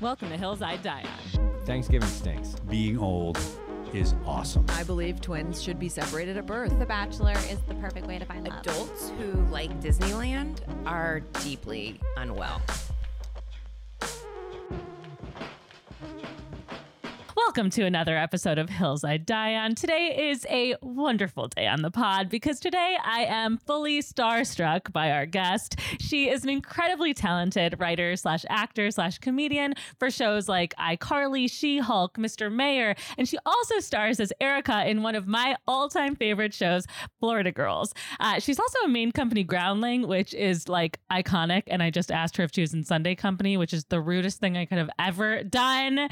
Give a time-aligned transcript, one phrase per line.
[0.00, 1.04] Welcome to Hills I Die
[1.36, 1.64] On.
[1.64, 2.56] Thanksgiving stinks.
[2.68, 3.38] Being old
[3.92, 4.66] is awesome.
[4.70, 6.76] I believe twins should be separated at birth.
[6.78, 8.60] The Bachelor is the perfect way to find love.
[8.60, 12.60] Adults who like Disneyland are deeply unwell.
[17.54, 19.76] Welcome to another episode of Hills I Die On.
[19.76, 25.12] Today is a wonderful day on the pod because today I am fully starstruck by
[25.12, 25.78] our guest.
[26.00, 31.78] She is an incredibly talented writer slash actor slash comedian for shows like iCarly, She
[31.78, 32.52] Hulk, Mr.
[32.52, 36.86] Mayor, and she also stars as Erica in one of my all time favorite shows,
[37.20, 37.94] Florida Girls.
[38.18, 41.62] Uh, she's also a main company groundling, which is like iconic.
[41.68, 44.40] And I just asked her if she was in Sunday Company, which is the rudest
[44.40, 46.08] thing I could have ever done.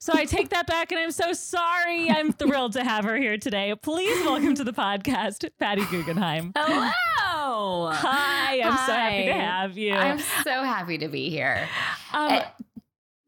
[0.00, 2.08] So I take that back and I'm so sorry.
[2.08, 3.74] I'm thrilled to have her here today.
[3.80, 6.52] Please welcome to the podcast, Patty Guggenheim.
[6.56, 7.90] Hello.
[7.92, 9.92] Hi, I'm so happy to have you.
[9.92, 11.68] I'm so happy to be here.
[12.14, 12.44] um, and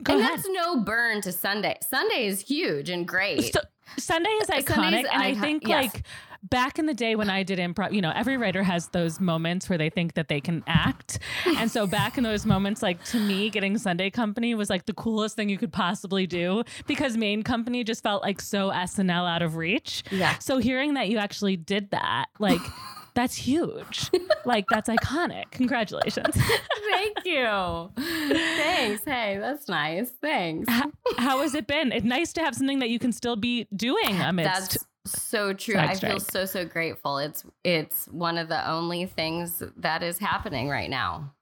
[0.03, 1.77] go and that's no burn to Sunday.
[1.87, 3.53] Sunday is huge and great.
[3.53, 3.61] So,
[3.99, 5.93] Sunday is iconic, Sunday's and I think yes.
[5.95, 6.05] like
[6.53, 9.71] back in the day when I did improv, you know, every writer has those moments
[9.71, 13.19] where they think that they can act, and so back in those moments, like to
[13.19, 17.43] me, getting Sunday Company was like the coolest thing you could possibly do because Main
[17.43, 20.05] Company just felt like so SNL out of reach.
[20.11, 20.39] Yeah.
[20.39, 22.61] So hearing that you actually did that, like.
[23.15, 24.11] That's huge.
[24.47, 25.51] like that's iconic.
[25.51, 26.35] Congratulations.
[26.91, 27.91] Thank you.
[27.95, 29.05] Thanks.
[29.05, 30.09] Hey, that's nice.
[30.23, 30.67] Thanks.
[30.71, 31.93] how, how has it been?
[31.93, 35.77] It's nice to have something that you can still be doing amidst That's so true.
[35.77, 37.19] I feel so so grateful.
[37.19, 41.33] It's it's one of the only things that is happening right now.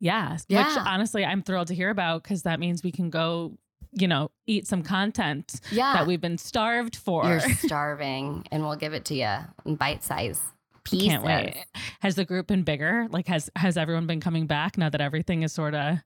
[0.00, 0.32] Yeah.
[0.32, 0.84] Which Yeah.
[0.86, 3.56] honestly, I'm thrilled to hear about because that means we can go,
[3.92, 5.92] you know, eat some content Yeah.
[5.94, 7.24] that we've been starved for.
[7.26, 10.40] You're starving, and we'll give it to you in bite size
[10.84, 11.08] pieces.
[11.08, 11.64] Can't wait.
[12.00, 13.06] Has the group been bigger?
[13.10, 15.98] Like, has has everyone been coming back now that everything is sort of?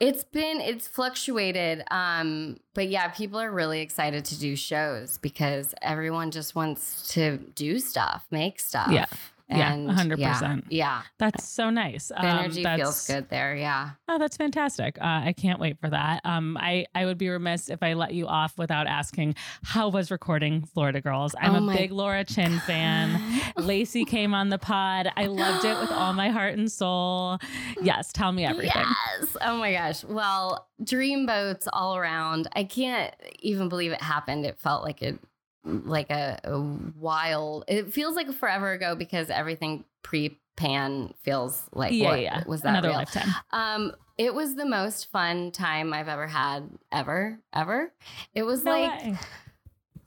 [0.00, 5.74] It's been it's fluctuated, um, but yeah, people are really excited to do shows because
[5.82, 8.90] everyone just wants to do stuff, make stuff.
[8.90, 9.06] Yeah.
[9.48, 10.64] Yeah, 100%.
[10.70, 12.08] Yeah, That's so nice.
[12.08, 13.54] the Um, energy that's- feels good there.
[13.54, 13.90] Yeah.
[14.08, 14.96] Oh, that's fantastic.
[15.00, 16.20] Uh, I can't wait for that.
[16.24, 20.10] Um, I, I would be remiss if I let you off without asking how was
[20.10, 21.34] recording Florida Girls?
[21.40, 23.10] I'm Oh a big Laura Chinn fan.
[23.58, 25.10] Laci came on the pod.
[25.16, 27.38] I loved it with all my heart and soul.
[27.82, 28.72] Yes, tell me everything.
[29.20, 29.36] Yes.
[29.42, 30.02] Oh my gosh.
[30.04, 32.48] Well, dreamboats all around.
[32.54, 34.46] I can't even believe it happened.
[34.46, 35.18] It felt like a
[35.64, 37.64] like a, a while.
[37.68, 42.42] It feels like forever ago because everything pre pan feels like yeah, what, yeah.
[42.46, 42.96] was that Another real?
[42.98, 43.28] lifetime.
[43.52, 47.92] Um, it was the most fun time I've ever had, ever, ever.
[48.34, 49.18] It was No like way.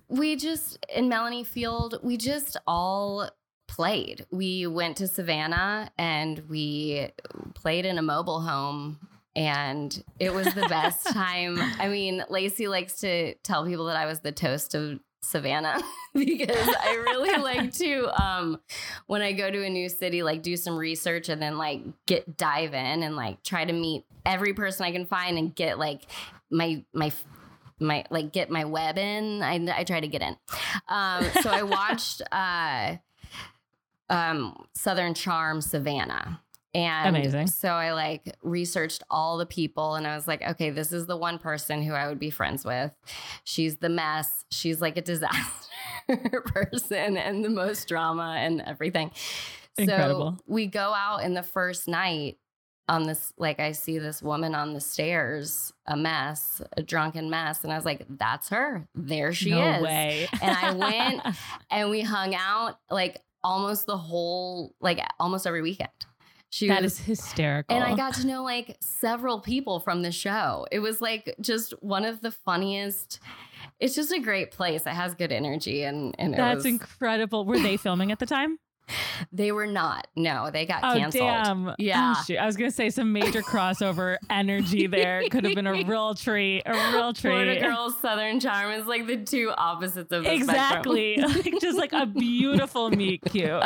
[0.10, 3.30] we just in Melanie Field, we just all
[3.68, 4.26] played.
[4.32, 7.10] We went to Savannah and we
[7.56, 9.00] played in a mobile home.
[9.38, 11.58] And it was the best time.
[11.80, 15.81] I mean, Laci likes to tell people that I was the toast of Savannah
[16.13, 18.59] because I really like to um
[19.08, 22.38] when I go to a new city like do some research and then like get
[22.38, 26.03] dive in and like try to meet every person I can find and get like
[26.52, 27.12] my my
[27.80, 29.41] my like get my web in.
[29.41, 30.38] I I try to get in.
[30.88, 32.97] Um so I watched uh
[34.09, 36.41] um Southern Charm Savannah.
[36.75, 37.47] And Amazing.
[37.47, 41.16] so I like researched all the people and I was like, okay, this is the
[41.16, 42.91] one person who I would be friends with.
[43.46, 44.44] She's the mess.
[44.52, 45.02] She's like a
[46.09, 49.12] disaster person and the most drama and everything.
[49.78, 50.35] Incredible.
[50.38, 52.40] So we go out in the first night
[52.90, 57.64] on this, like I see this woman on the stairs, a mess, a drunken mess.
[57.64, 58.85] And I was like, that's her.
[58.94, 59.81] There she no is.
[59.81, 60.28] way.
[60.41, 60.74] And I
[61.24, 61.38] went
[61.72, 65.90] and we hung out like almost the whole, like almost every weekend.
[66.56, 67.76] She that was, is hysterical.
[67.76, 70.66] and I got to know like several people from the show.
[70.72, 73.20] It was like just one of the funniest.
[73.82, 74.84] It's just a great place.
[74.86, 77.44] It has good energy and and it That's was, incredible.
[77.44, 78.58] Were they filming at the time?
[79.31, 80.07] They were not.
[80.16, 81.23] No, they got Oh canceled.
[81.23, 81.68] damn!
[81.69, 82.16] Oh, yeah.
[82.29, 82.34] Oh.
[82.35, 85.23] I was gonna say some major crossover energy there.
[85.29, 86.64] Could have been a real treat.
[86.66, 87.32] A real treat.
[87.32, 91.17] Florida Girls Southern Charm is like the two opposites of the Exactly.
[91.22, 93.49] like just like a beautiful meet cute.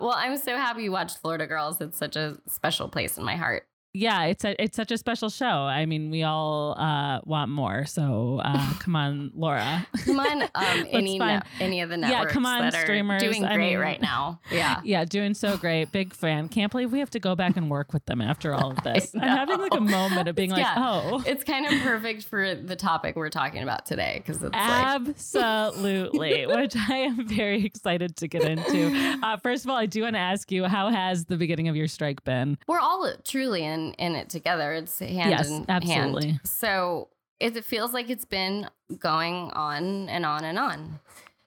[0.00, 1.80] well, I'm so happy you watched Florida Girls.
[1.80, 3.66] It's such a special place in my heart.
[3.92, 5.44] Yeah, it's a it's such a special show.
[5.46, 7.84] I mean, we all uh, want more.
[7.86, 9.86] So uh, come on, Laura.
[10.04, 12.30] Come on, um, any find- ne- any of the networks.
[12.30, 13.22] Yeah, come on, streamers.
[13.22, 14.40] doing I mean- right now.
[14.50, 14.80] Yeah.
[14.84, 15.92] Yeah, doing so great.
[15.92, 16.48] Big fan.
[16.48, 19.14] Can't believe we have to go back and work with them after all of this.
[19.14, 20.74] I'm having like a moment of being like, Yeah.
[20.76, 21.22] oh.
[21.26, 26.46] It's kind of perfect for the topic we're talking about today because it's like Absolutely,
[26.46, 29.18] which I am very excited to get into.
[29.22, 31.76] Uh, first of all, I do want to ask you, how has the beginning of
[31.76, 32.58] your strike been?
[32.66, 34.72] we're all truly in in in it together.
[34.72, 36.26] It's hand Yes, in absolutely.
[36.28, 36.40] hand.
[36.44, 38.68] So it, it feels like it's been
[38.98, 41.00] going on and on and on.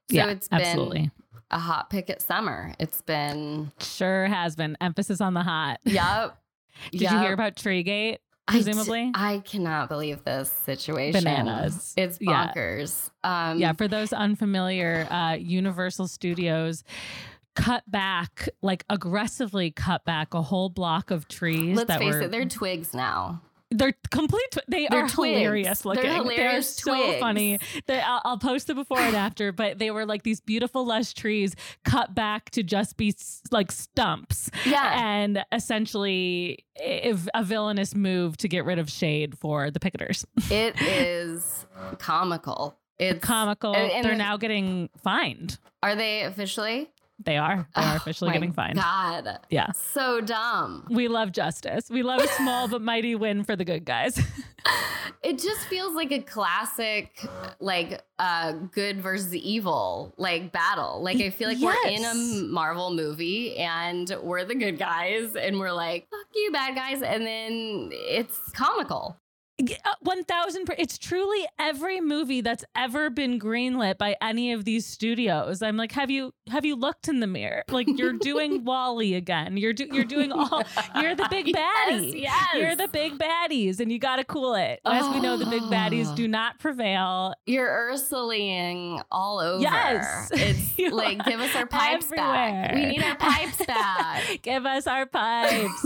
[0.10, 1.12] So yeah, it's been absolutely.
[1.52, 2.74] a hot picket summer.
[2.80, 4.76] It's been Sure has been.
[4.82, 5.80] Emphasis on the hot.
[5.84, 6.38] yep.
[6.92, 8.20] Did you hear about Treegate?
[8.48, 9.12] I d- presumably?
[9.16, 11.24] I, cannot believe this situation.
[11.24, 11.94] Bananas.
[11.96, 12.52] It's Yeah.
[12.54, 13.10] bonkers.
[13.24, 16.84] Um, yeah, for those unfamiliar, uh, Universal Studios
[17.56, 21.78] cut back, like aggressively cut back a whole block of trees.
[21.78, 23.42] Let's face were, it, they're twigs now.
[23.72, 24.44] they're complete.
[24.52, 25.38] twi- They They're are twigs.
[25.40, 26.04] hilarious looking.
[26.04, 27.20] They're hilarious so twigs.
[27.20, 27.60] funny.
[27.88, 31.14] They, I'll, I'll post the before and after, but they were like these beautiful lush
[31.14, 34.52] trees cut back to just be s- like stumps.
[34.66, 34.92] Yeah.
[35.04, 40.26] And essentially, if a villainous move to get rid of shade for the picketers.
[40.52, 41.66] It is
[42.00, 42.78] comical.
[43.00, 43.74] It's Comical.
[43.76, 45.58] and- and They're now getting fined.
[45.82, 46.92] Are they officially?
[47.26, 47.68] They are.
[47.76, 48.76] They are Oh officially my getting fined.
[48.76, 49.40] God.
[49.50, 49.72] Yeah.
[49.72, 50.86] So dumb.
[50.90, 51.90] We love justice.
[51.90, 54.20] We love a small but mighty win for the good guys.
[55.22, 57.26] It just feels like a classic,
[57.62, 61.02] like uh, good versus evil, like battle.
[61.02, 62.14] Like I feel like we're in a
[62.50, 67.26] Marvel movie and we're the good guys, and we're like, "Fuck you, bad guys," and
[67.26, 69.18] then it's comical.
[69.62, 75.62] Uh, 1000 it's truly every movie that's ever been greenlit by any of these studios
[75.62, 79.56] i'm like have you have you looked in the mirror like you're doing wally again
[79.56, 80.64] you're do, you're doing all
[81.00, 82.48] you're the big baddie Yes, yes.
[82.56, 85.62] you're the big baddies and you got to cool it as we know the big
[85.64, 86.16] baddies Oh.
[86.16, 89.62] do not prevail You're Ursulaing all over.
[89.62, 90.30] Yes.
[90.34, 92.74] It's like, give us our pipes back.
[92.74, 94.42] We need our pipes back.
[94.42, 95.86] Give us our pipes.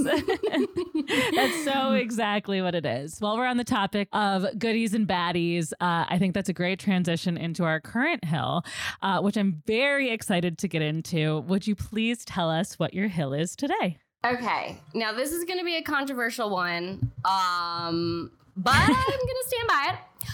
[1.35, 3.19] that's so exactly what it is.
[3.19, 6.79] While we're on the topic of goodies and baddies, uh, I think that's a great
[6.79, 8.63] transition into our current hill,
[9.01, 11.39] uh, which I'm very excited to get into.
[11.41, 13.97] Would you please tell us what your hill is today?
[14.25, 19.45] Okay, now this is going to be a controversial one, um, but I'm going to
[19.47, 20.29] stand by it.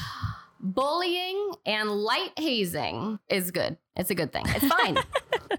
[0.62, 3.78] Bullying and light hazing is good.
[3.98, 4.46] It's a good thing.
[4.48, 4.98] It's fine.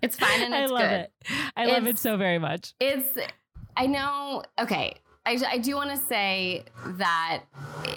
[0.02, 1.00] it's fine and it's I love good.
[1.00, 1.12] it.
[1.56, 2.72] I love it so very much.
[2.80, 3.06] It's,
[3.76, 4.94] I know, okay.
[5.26, 7.42] I, I do want to say that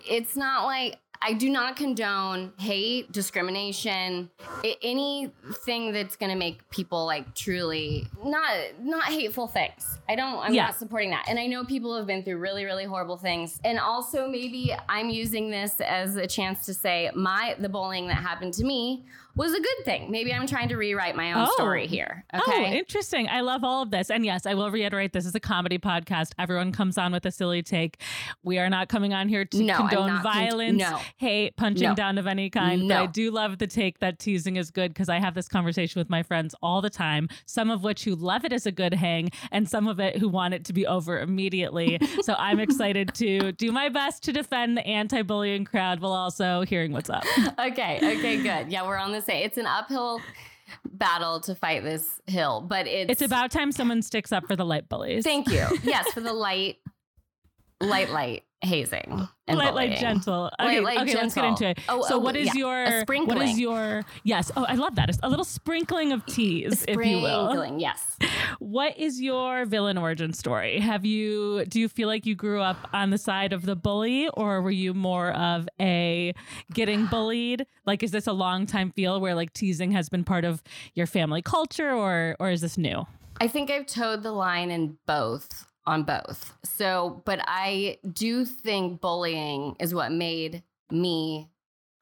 [0.10, 4.30] it's not like I do not condone hate, discrimination,
[4.64, 9.98] a- anything that's going to make people like truly not not hateful things.
[10.08, 10.38] I don't.
[10.38, 10.66] I'm Yeah.
[10.68, 11.26] not supporting that.
[11.28, 13.60] And I know people have been through really really horrible things.
[13.66, 18.18] And also maybe I'm using this as a chance to say my the bullying that
[18.18, 19.04] happened to me
[19.38, 20.10] was a good thing.
[20.12, 21.54] Maybe I'm trying to rewrite my own Oh.
[21.56, 22.26] story here.
[22.34, 22.78] Oh, Okay.
[22.78, 23.30] interesting.
[23.30, 24.10] I love all of this.
[24.10, 26.32] And yes, I will reiterate this is a comedy podcast.
[26.40, 28.02] Everyone comes on with a silly take.
[28.44, 31.00] We are not coming on here to No, condone not con- violence, no.
[31.18, 31.96] hate, punching No.
[31.96, 32.88] down of any kind.
[32.88, 36.00] But I do love the take that teasing is good because I have this conversation
[36.00, 38.96] with my friends all the time, some of which who love it as a good
[38.96, 42.00] hang, and some of it who want it to be over immediately.
[42.22, 46.62] so I'm excited to do my best to defend the anti bullying crowd while also
[46.62, 47.24] hearing what's up.
[47.60, 47.98] okay.
[48.18, 48.38] Okay.
[48.42, 48.72] Good.
[48.72, 49.46] Yeah, we're on the same.
[49.46, 50.20] It's an uphill
[50.86, 54.66] battle to fight this hill, but it's It's about time someone sticks up for the
[54.66, 55.24] light bullies.
[55.24, 55.66] Thank you.
[55.84, 56.78] Yes, for the light,
[57.80, 60.52] light, light hazing and light, light, gentle.
[60.60, 61.80] Okay, light, okay, let's get into it.
[61.88, 62.54] Oh, so, oh, what is yeah.
[62.56, 63.50] Your what sprinkling.
[63.50, 64.52] is your yes?
[64.56, 65.10] Oh, I love that.
[65.10, 67.78] It's A little sprinkling of teas, if you will.
[67.78, 68.18] Yes.
[68.60, 70.80] What is your villain origin story?
[70.80, 74.28] Have you do you feel like you grew up on the side of the bully,
[74.30, 76.34] or were you more of a
[76.74, 77.66] getting bullied?
[77.86, 80.64] Like, is this a long time feel where like teasing has been part of
[80.96, 83.06] your family culture, or or is this new?
[83.40, 86.54] I think I've toed the line in both on both.
[86.64, 91.50] So, but I do think bullying is what made me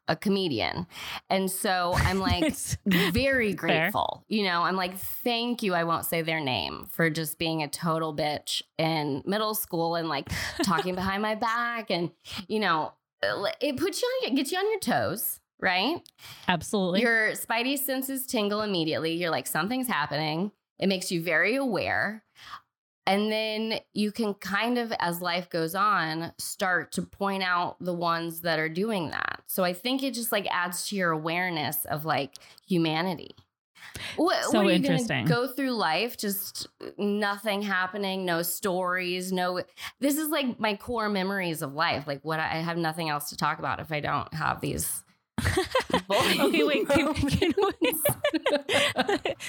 [0.07, 0.85] a comedian.
[1.29, 2.53] And so I'm like
[2.85, 3.55] very Fair.
[3.55, 4.23] grateful.
[4.27, 5.73] You know, I'm like, thank you.
[5.73, 10.09] I won't say their name for just being a total bitch in middle school and
[10.09, 10.29] like
[10.63, 11.89] talking behind my back.
[11.89, 12.11] And,
[12.47, 16.01] you know, uh, it puts you on, gets you on your toes, right?
[16.47, 17.01] Absolutely.
[17.01, 19.13] Your spidey senses tingle immediately.
[19.13, 20.51] You're like, something's happening.
[20.77, 22.24] It makes you very aware.
[23.07, 27.93] And then you can kind of, as life goes on, start to point out the
[27.93, 29.43] ones that are doing that.
[29.45, 32.33] So I think it just like adds to your awareness of like
[32.67, 33.35] humanity.
[34.15, 35.25] What, So what are you interesting.
[35.25, 39.61] Go through life, just nothing happening, no stories, no.
[39.99, 42.07] This is like my core memories of life.
[42.07, 45.04] Like what I, I have nothing else to talk about if I don't have these.
[45.41, 46.87] Okay, wait.
[46.87, 47.93] Can, can we?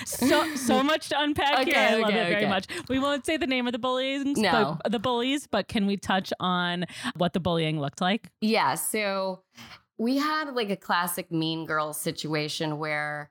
[0.05, 1.75] so so much to unpack here.
[1.75, 2.49] Okay, I love okay, it very okay.
[2.49, 2.66] much.
[2.88, 4.78] We won't say the name of the bullies, No.
[4.83, 8.28] but, the bullies, but can we touch on what the bullying looked like?
[8.40, 9.43] Yeah, so
[9.99, 13.31] we had like a classic mean girl situation where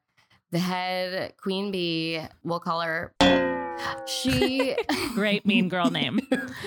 [0.52, 3.14] the head queen bee, we'll call her
[4.06, 4.76] She
[5.14, 6.20] Great mean girl name.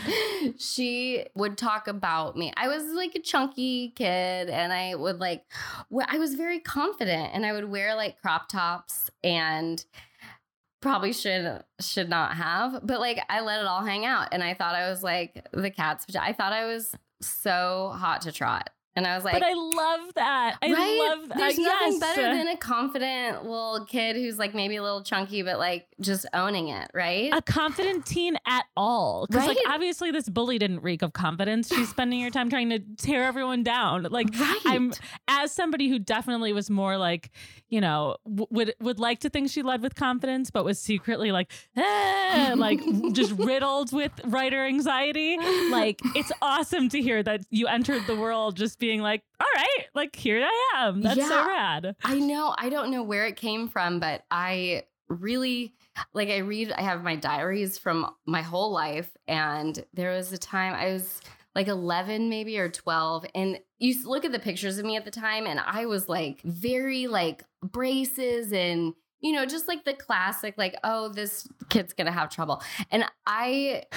[0.59, 2.53] she would talk about me.
[2.57, 5.45] I was like a chunky kid and I would like
[6.09, 9.85] I was very confident and I would wear like crop tops and
[10.81, 14.55] probably should should not have, but like I let it all hang out and I
[14.55, 18.71] thought I was like the cat's I thought I was so hot to trot.
[18.99, 20.57] And I was like, but I love that.
[20.61, 20.99] I right?
[20.99, 21.38] love that.
[21.38, 21.81] There's yes.
[21.81, 25.87] nothing better than a confident little kid who's like maybe a little chunky, but like
[26.00, 27.31] just owning it, right?
[27.33, 29.28] a confident teen at all.
[29.28, 31.69] Because like obviously this bully didn't reek of confidence.
[31.69, 34.02] She's spending her time trying to tear everyone down.
[34.11, 34.61] Like right.
[34.67, 34.93] I'm
[35.28, 37.31] as somebody who definitely was more like,
[37.69, 41.31] you know, w- would would like to think she led with confidence, but was secretly
[41.31, 42.81] like, "Ah," like
[43.12, 45.37] just riddled with writer anxiety.
[45.71, 49.87] Like it's awesome to hear that you entered the world just being like, all right,
[49.95, 51.02] like here I am.
[51.02, 51.47] That's so Yeah.
[51.47, 51.97] rad.
[52.04, 52.54] I know.
[52.59, 55.75] I don't know where it came from, but I really
[56.12, 60.38] like I read I have my diaries from my whole life and there was a
[60.38, 61.21] time I was
[61.54, 65.11] like 11 maybe or 12 and you look at the pictures of me at the
[65.11, 70.54] time and I was like very like braces and you know just like the classic
[70.56, 72.62] like oh this kid's to have trouble.
[72.90, 73.82] And I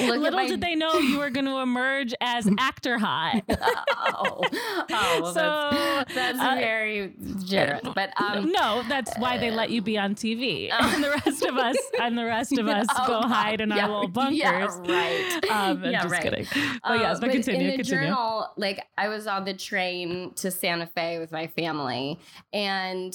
[0.16, 3.42] at Little my- did they know you were to emerge as actor hot.
[3.50, 5.70] oh, oh well, So,
[6.04, 7.14] that's, that's uh, very
[7.44, 7.80] generous.
[7.94, 10.92] But um no, that's why they let you be on TV, Oh.
[10.94, 13.84] and the rest of us, and the rest of us Oh, go hide in Yeah,
[13.86, 14.38] our little bunkers.
[14.38, 15.44] Yeah, right.
[15.50, 16.22] Um, I'm Yeah, just right.
[16.22, 16.46] kidding.
[16.82, 18.06] But Uh, yes, but continue, in the continue.
[18.08, 22.18] journal, like I was on the train to Santa Fe with my family,
[22.52, 23.14] and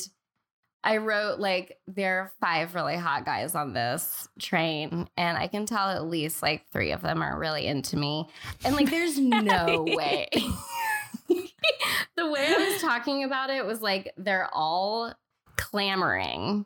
[0.83, 5.65] I wrote like there are five really hot guys on this train, and I can
[5.65, 8.29] tell at least like three of them are really into me,
[8.65, 10.27] and like there's no way.
[12.17, 15.13] the way I was talking about it was like they're all
[15.57, 16.65] clamoring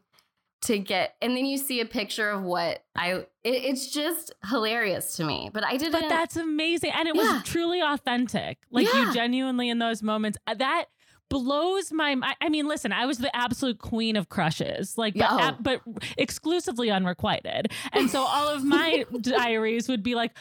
[0.63, 5.15] to get and then you see a picture of what i it, it's just hilarious
[5.15, 7.21] to me but i didn't But that's amazing, and it Yeah.
[7.21, 8.57] was truly authentic.
[8.71, 9.05] Like Yeah.
[9.07, 10.86] you genuinely in those moments uh, that
[11.29, 15.41] blows my mi- I mean, listen, I was the absolute queen of crushes, like, but,
[15.43, 15.81] ab- but
[16.17, 17.72] exclusively unrequited.
[17.93, 20.31] And so all of my diaries would be like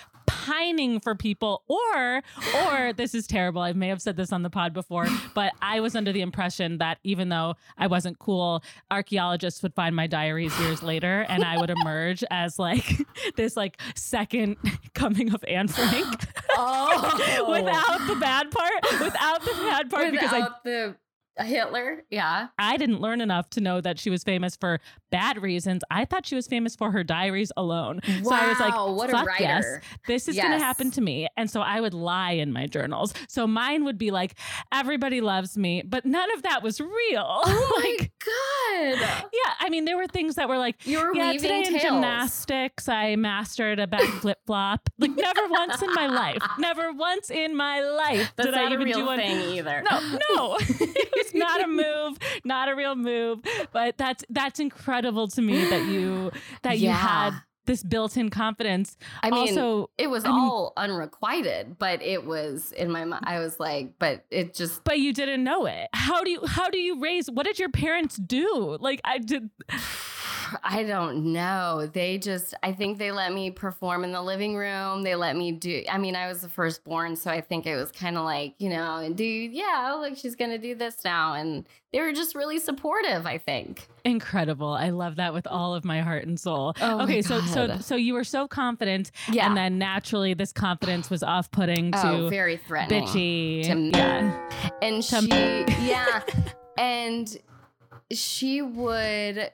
[0.46, 2.22] pining for people, or,
[2.54, 3.62] or this is terrible.
[3.62, 6.78] I may have said this on the pod before, but I was under the impression
[6.78, 11.58] that even though I wasn't cool, archaeologists would find my diaries years later, and I
[11.58, 12.84] would emerge as like
[13.36, 14.56] this like second
[14.94, 20.48] coming of Anne Frank oh without the bad part, without the bad part, because I
[20.64, 20.96] the
[21.44, 25.82] hitler yeah I didn't learn enough to know that she was famous for bad reasons.
[25.90, 28.00] I thought she was famous for her diaries alone.
[28.22, 29.42] So I was like, Wow, what a fuck writer.
[29.42, 31.28] yes, this is going to happen to me.
[31.36, 33.14] And so I would lie in my journals.
[33.28, 34.34] So mine would be like,
[34.72, 36.90] everybody loves me, but none of that was real.
[37.44, 38.66] oh like, my god
[39.32, 42.88] yeah, I mean, there were things that were like, you were yeah, today in gymnastics,
[42.88, 44.88] I mastered a back flip flop.
[44.98, 48.90] Like, never once in my life, never once in my life that's did I even
[48.90, 49.18] do one.
[49.18, 50.58] thing either No, no,
[51.34, 53.40] it was not a move, not a real move.
[53.72, 56.30] But that's that's incredible to me that you
[56.62, 57.32] that you had
[57.66, 58.96] this built-in confidence.
[59.24, 63.24] i mean also, it was I mean- all unrequited but it was in my mind
[63.26, 65.88] i was like but it just but you didn't know it.
[65.92, 67.28] How do you how do you raise?
[67.28, 68.78] What did your parents do?
[68.80, 69.50] Like I did.
[70.64, 71.88] I don't know.
[71.92, 75.02] They just, I think they let me perform in the living room.
[75.02, 77.16] They let me do, I mean, I was the firstborn.
[77.16, 80.50] So I think it was kind of like, you know, do, yeah, like she's going
[80.50, 81.34] to do this now.
[81.34, 83.86] And they were just really supportive, I think.
[84.04, 84.68] Incredible.
[84.72, 86.74] I love that with all of my heart and soul.
[86.80, 89.46] Oh okay, so so so you were so confident Yeah.
[89.46, 93.04] and then naturally this confidence was off-putting to oh, very threatening.
[93.04, 93.64] bitchy.
[93.64, 93.90] to me.
[93.94, 94.50] yeah.
[94.82, 96.22] And To- she, yeah.
[96.78, 97.34] And
[98.12, 99.50] she would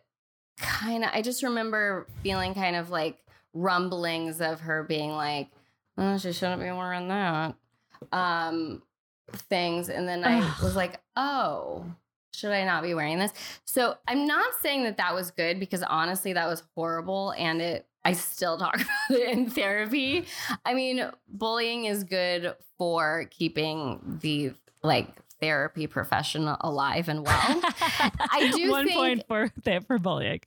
[0.59, 3.19] kind of, I just remember feeling kind of like
[3.55, 5.51] rumblings of her being like,
[5.99, 7.55] oh, she shouldn't be wearing that.
[8.13, 8.83] Um,
[9.33, 9.89] things.
[9.89, 11.85] And then I was like, oh,
[12.35, 13.33] should I not be wearing this?
[13.65, 17.35] So I'm not saying that that was good because honestly, that was horrible.
[17.37, 18.75] And it, I still talk
[19.09, 20.27] about it in therapy.
[20.65, 25.09] I mean, bullying is good for keeping the like
[25.43, 27.35] therapy profession alive and well.
[28.31, 29.51] I do One think- point for
[29.87, 30.41] for bullying.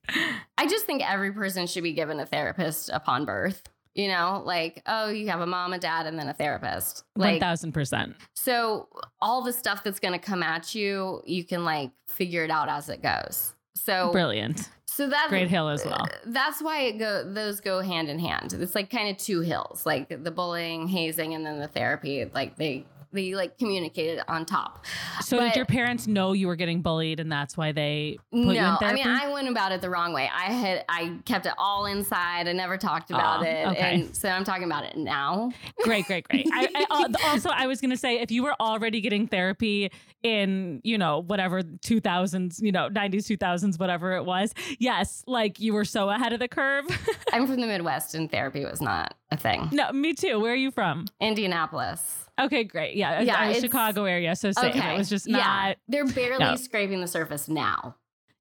[0.57, 3.63] I just think every person should be given a therapist upon birth.
[3.93, 7.05] You know, like, oh, you have a mom, a dad, and then a therapist.
[7.15, 8.15] Like, thousand percent.
[8.33, 8.89] so
[9.21, 12.67] all the stuff that's going to come at you, you can like figure it out
[12.67, 13.53] as it goes.
[13.75, 14.69] So, Brilliant.
[14.85, 16.03] so that's Great hill as well.
[16.03, 18.51] Uh, that's why it go those go hand in hand.
[18.53, 22.25] It's like kind of two hills, like the bullying, hazing, and then the therapy.
[22.33, 24.85] Like they they like communicated on top.
[25.21, 28.39] So But- did your parents know you were getting bullied and that's why they put
[28.39, 30.29] you in no, I mean I went about it the wrong way.
[30.33, 32.47] I had I kept it all inside.
[32.47, 33.95] I never talked about Oh, it, okay.
[33.95, 35.51] and so I'm talking about it now.
[35.83, 36.45] great, great, great.
[36.53, 39.91] I, I, uh, also, I was going to say, if you were already getting therapy
[40.23, 45.73] in, you know, whatever 2000s, you know, 90s, 2000s, whatever it was, yes, like you
[45.73, 46.85] were so ahead of the curve.
[47.33, 49.69] I'm from the Midwest, and therapy was not a thing.
[49.71, 50.39] no, me too.
[50.39, 51.05] Where are you from?
[51.21, 52.24] Indianapolis.
[52.39, 52.95] Okay, great.
[52.95, 54.71] Yeah, Yeah, Chicago area, so same.
[54.71, 55.75] Okay, It was just yeah.
[55.87, 56.55] They're barely No.
[56.55, 57.95] scraping the surface now.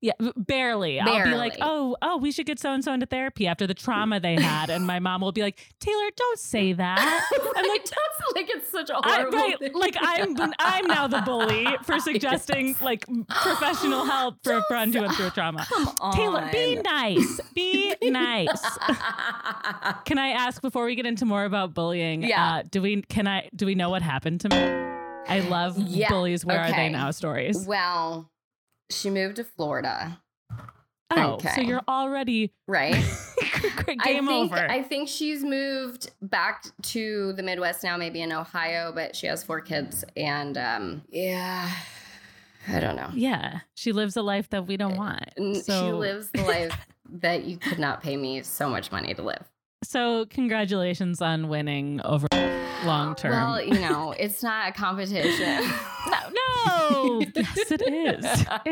[0.05, 1.01] Yeah, barely.
[1.01, 3.73] I'll be like, oh, oh, we should get so and so into therapy after the
[3.73, 7.27] trauma they had, and my mom will be like, Taylor, don't say that.
[7.57, 9.73] I'm like, That's like it's such a I, horrible right, thing.
[9.73, 15.01] like I'm I'm now the bully for suggesting like professional help for a friend who
[15.01, 15.67] went through a trauma.
[16.13, 17.41] Taylor, be nice.
[17.55, 18.63] Be nice.
[20.05, 22.23] Can I ask before we get into more about bullying?
[22.23, 22.57] Yeah.
[22.57, 24.91] Uh, do we can I do we know what happened to me?
[25.27, 26.45] I love Yeah, bullies.
[26.45, 27.11] Where are they now?
[27.11, 27.65] Stories.
[27.67, 28.29] well,
[28.91, 30.21] she moved to Florida,
[31.11, 32.95] Oh, so you're already right?
[33.87, 34.57] game I think, over.
[34.71, 39.45] I think she's moved back to the Midwest now, maybe in Ohio, but she has
[39.45, 41.71] four kids, and um, yeah,
[42.69, 43.11] I don't know.
[43.15, 45.25] yeah, she lives a life that we don't want.
[45.65, 46.77] So she lives the life
[47.09, 49.45] that you could not pay me so much money to live.
[49.85, 52.27] So congratulations on winning over
[52.85, 53.33] long term.
[53.33, 55.71] Well, you know, it's not a competition.
[56.11, 56.24] No,
[57.09, 57.21] no.
[57.35, 58.25] yes, it is.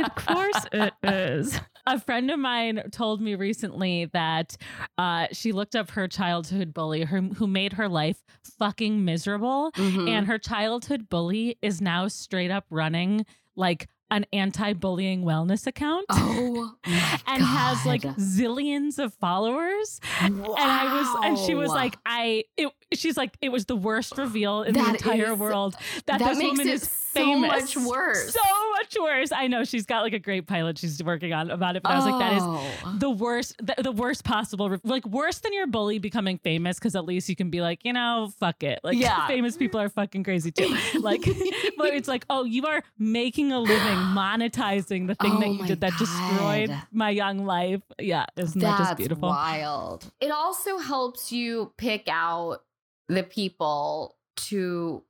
[0.05, 1.61] Of course, it is.
[1.87, 4.57] A friend of mine told me recently that
[4.99, 8.23] uh, she looked up her childhood bully, her, who made her life
[8.59, 10.09] fucking miserable, Mhm.
[10.09, 16.07] and her childhood bully is now straight up running like an anti-bullying wellness account.
[16.11, 16.75] oh,
[17.27, 22.69] And has like zillions of followers, and I was, and she was like, I, it,
[22.93, 25.75] she's like, it was the worst reveal in the entire is- world
[26.07, 28.33] that, that this makes woman it is so much worse.
[28.33, 28.41] So
[28.73, 29.33] much worse.
[29.33, 31.97] I know she's got like a great pilot she's working on about it, but I
[31.97, 32.97] was like, that is Oh.
[32.99, 36.95] the worst, the, the worst possible, re- like worse than your bully becoming famous because
[36.97, 38.81] at least you can be like, you know, fuck it.
[38.83, 39.27] Like, Yeah.
[39.27, 40.77] famous people are fucking crazy too.
[41.01, 41.23] Like,
[41.79, 45.65] but it's like, oh, you are making a living, monetizing the thing that Oh you
[45.67, 47.83] did that destroyed my young life.
[47.99, 49.29] Yeah, isn't that just beautiful?
[49.29, 50.11] wild.
[50.21, 52.63] It also helps you pick out
[53.09, 55.03] the people to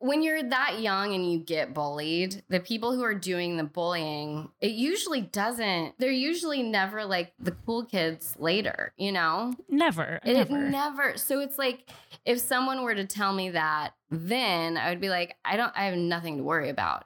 [0.00, 4.50] when you're that young and you get bullied, the people who are doing the bullying,
[4.60, 9.54] it usually doesn't, they're usually never like the cool kids later, you know?
[9.68, 10.68] Never, It never.
[10.68, 11.16] never.
[11.16, 11.90] So it's like
[12.24, 15.86] if someone were to tell me that, then I would be like, I don't, I
[15.86, 17.04] have nothing to worry about.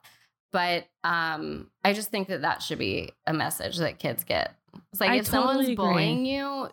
[0.52, 4.54] But um, I just think that that should be a message that kids get.
[4.92, 5.74] It's like I if someone's totally agree.
[5.74, 6.68] bullying you,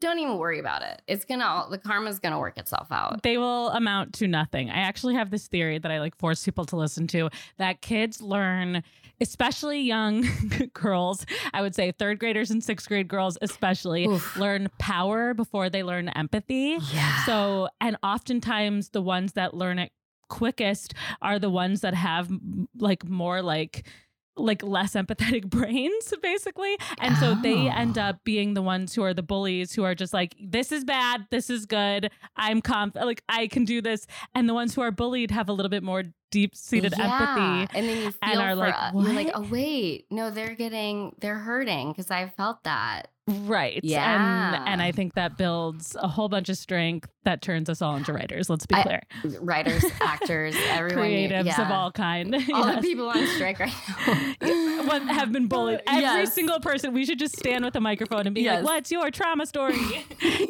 [0.00, 1.02] don't even worry about it.
[1.06, 3.22] It's gonna, the karma's gonna work itself out.
[3.22, 4.70] they will amount to nothing.
[4.70, 8.20] I actually have this theory that I like force people to listen to that kids
[8.20, 8.82] learn,
[9.20, 10.24] especially young
[10.72, 14.36] girls, I would say third graders and sixth grade girls, especially, Oof.
[14.36, 16.78] learn power before they learn empathy.
[16.92, 17.24] Yeah.
[17.24, 19.92] So, and oftentimes the ones that learn it
[20.28, 22.30] quickest are the ones that have
[22.78, 23.86] like more like
[24.36, 26.76] like less empathetic brains basically.
[27.00, 28.02] And so they end Oh.
[28.02, 31.26] up being the ones who are the bullies who are just like this is bad.
[31.32, 32.10] This is good.
[32.36, 34.06] I'm comp like i can do this.
[34.36, 37.96] And the ones who are bullied have a little bit more deep-seated empathy And then
[38.04, 41.90] you feel and are for, like, you're like, oh wait, no, they're getting, they're hurting
[41.90, 43.08] because I felt that.
[43.26, 43.80] right.
[43.82, 44.54] Yeah.
[44.56, 47.94] and and i think that builds a whole bunch of strength that turns us all
[47.94, 49.02] into writers let's be I- clear
[49.40, 52.76] Writers, actors, everyone, creatives of all kind all Yes.
[52.76, 53.72] the people on strike right
[54.40, 54.98] now.
[55.08, 55.80] have been bullied.
[55.86, 56.32] Every Yes.
[56.34, 56.94] single person.
[56.94, 58.64] We should just stand with a microphone and be Yes.
[58.64, 59.78] like, "What's your trauma story?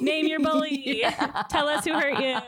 [0.01, 1.01] Name your bully.
[1.01, 1.43] Yeah.
[1.51, 2.39] Tell us who hurt you."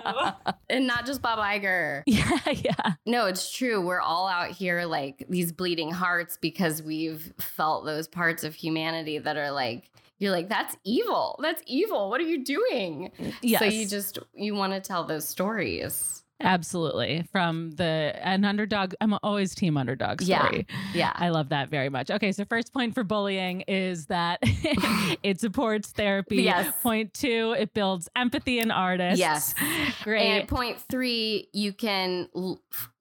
[0.68, 2.02] and not just Bob Iger.
[2.06, 2.92] Yeah, yeah.
[3.06, 3.80] No, it's true.
[3.84, 9.18] We're all out here like these bleeding hearts because we've felt those parts of humanity
[9.18, 11.38] that are like, you're like, that's evil.
[11.42, 12.10] That's evil.
[12.10, 13.10] What are you doing?
[13.42, 13.60] Yes.
[13.60, 16.22] So you just you want to tell those stories.
[16.42, 17.24] Absolutely.
[17.30, 20.66] From the an underdog, I'm always team underdog story.
[20.68, 20.84] Yeah.
[20.94, 21.12] yeah.
[21.14, 22.10] I love that very much.
[22.10, 24.38] Okay, so first point for bullying is that
[25.22, 26.42] it supports therapy.
[26.42, 26.74] Yes.
[26.82, 29.20] Point two, it builds empathy in artists.
[29.20, 29.54] Yes.
[30.02, 30.22] Great.
[30.22, 32.28] And point three, you can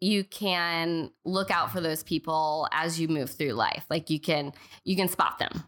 [0.02, 3.86] you can look out for those people as you move through life.
[3.90, 4.52] Like you can
[4.84, 5.64] you can spot them.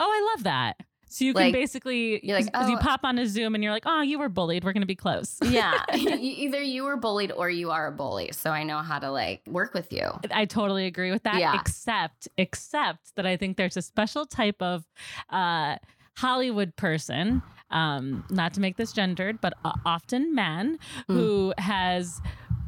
[0.00, 0.76] Oh, I love that.
[1.12, 3.84] So you can basically you're like, oh, you pop on a Zoom and you're like,
[3.84, 4.64] oh, you were bullied.
[4.64, 5.38] We're gonna be close.
[5.42, 5.82] Yeah.
[5.94, 8.30] Either you were bullied or you are a bully.
[8.32, 10.10] So I know how to like work with you.
[10.30, 11.38] I totally agree with that.
[11.38, 11.58] Yeah.
[11.60, 14.84] Except, except that I think there's a special type of
[15.30, 15.76] uh,
[16.16, 21.14] Hollywood person, um, not to make this gendered, but uh, often man, Mm.
[21.14, 22.20] who has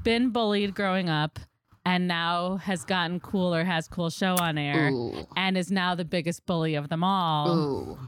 [0.03, 1.39] been bullied growing up
[1.87, 5.27] and now has gotten cool or has cool show on air Ooh.
[5.37, 7.49] and is now the biggest bully of them all.
[7.57, 7.99] Ooh.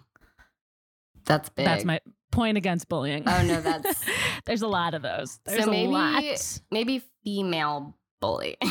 [1.26, 1.66] That's big.
[1.66, 2.00] That's my
[2.32, 3.22] point against bullying.
[3.26, 4.02] Oh, no, that's-
[4.46, 5.38] There's a lot of those.
[5.44, 6.60] There's so maybe a lot.
[6.70, 8.56] maybe female bully.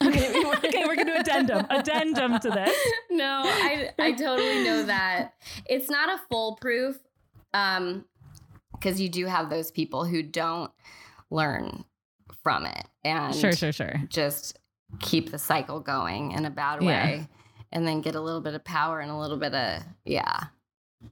[0.00, 0.32] Okay,
[0.64, 1.66] okay, we're gonna do addendum.
[1.70, 2.76] Addendum to this.
[3.10, 5.32] no, I I totally know that
[5.66, 6.96] it's not a foolproof,
[7.52, 8.04] um,
[8.72, 10.70] because you do have those people who don't
[11.30, 11.84] learn
[12.44, 14.00] from it and Sure, sure, sure.
[14.08, 14.56] just
[15.00, 16.86] keep the cycle going in a bad Yeah.
[16.88, 17.28] way,
[17.72, 20.44] and then get a little bit of power and a little bit of yeah,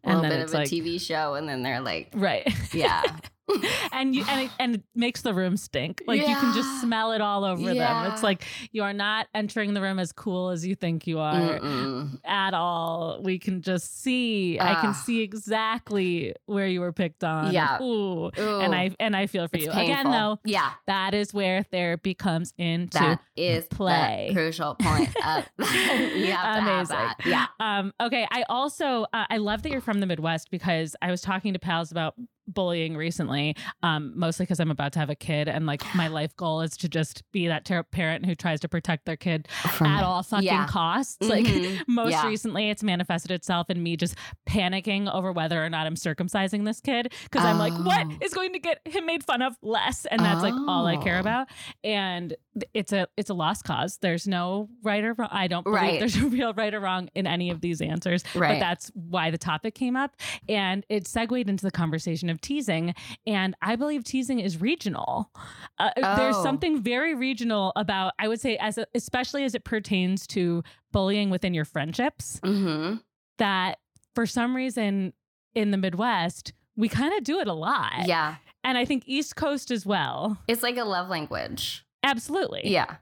[0.05, 2.46] And little then bit it's of a like- TV show, and then they're like, Right.
[2.75, 3.03] yeah,
[3.92, 6.02] and you and it, and it makes the room stink.
[6.06, 8.12] Like you can just smell it all over them.
[8.12, 11.59] It's like you are not entering the room as cool as you think you are
[11.61, 12.18] Mm-mm.
[12.24, 13.20] at all.
[13.22, 14.59] We can just see.
[14.61, 15.02] I can Ah.
[15.04, 17.52] see exactly where you were picked on.
[17.52, 17.80] Yeah.
[17.82, 18.30] Ooh.
[18.38, 19.72] Ooh, And I and I feel for it's you.
[19.72, 24.30] Again though, yeah, that is where therapy comes into that is play.
[24.32, 25.09] crucial point.
[25.24, 26.96] Of, you have to have Amazing.
[26.96, 27.16] that.
[27.24, 27.46] Yeah.
[27.61, 28.26] Um, okay.
[28.30, 31.59] I also uh, I love that you're from the Midwest because I was talking to
[31.59, 32.14] pals about
[32.48, 33.56] bullying recently.
[33.82, 36.76] Um, mostly because I'm about to have a kid and like my life goal is
[36.78, 39.48] to just be that ter- parent who tries to protect their kid
[39.80, 40.66] at all fucking Yeah.
[40.66, 41.16] costs.
[41.20, 41.82] Like Mhm.
[41.88, 42.26] most Yeah.
[42.26, 44.14] recently, it's manifested itself in me just
[44.48, 48.28] panicking over whether or not I'm circumcising this kid because I'm like, what Oh.
[48.37, 50.04] going to get him made fun of less?
[50.06, 51.20] And that's like all I care Oh.
[51.20, 51.48] about.
[51.82, 52.35] And
[52.74, 53.98] it's a it's a lost cause.
[54.00, 55.28] There's no right or wrong.
[55.32, 55.98] I don't believe Right.
[56.00, 58.22] there's a real right or wrong in any of these answers.
[58.35, 60.16] But that's why the topic came up,
[60.48, 62.94] and it segued into the conversation of teasing.
[63.27, 65.31] And I believe teasing is regional.
[65.79, 66.42] Uh, There's Oh.
[66.42, 71.31] something very regional about, I would say, as a, especially as it pertains to bullying
[71.31, 72.96] within your friendships, Mm-hmm.
[73.38, 73.79] that
[74.14, 75.12] for some reason
[75.55, 78.07] in the Midwest we kind of do it a lot.
[78.07, 78.37] Yeah.
[78.64, 80.37] and I think East Coast as well.
[80.49, 81.85] It's like a love language.
[82.03, 82.62] Absolutely.
[82.64, 82.96] Yeah.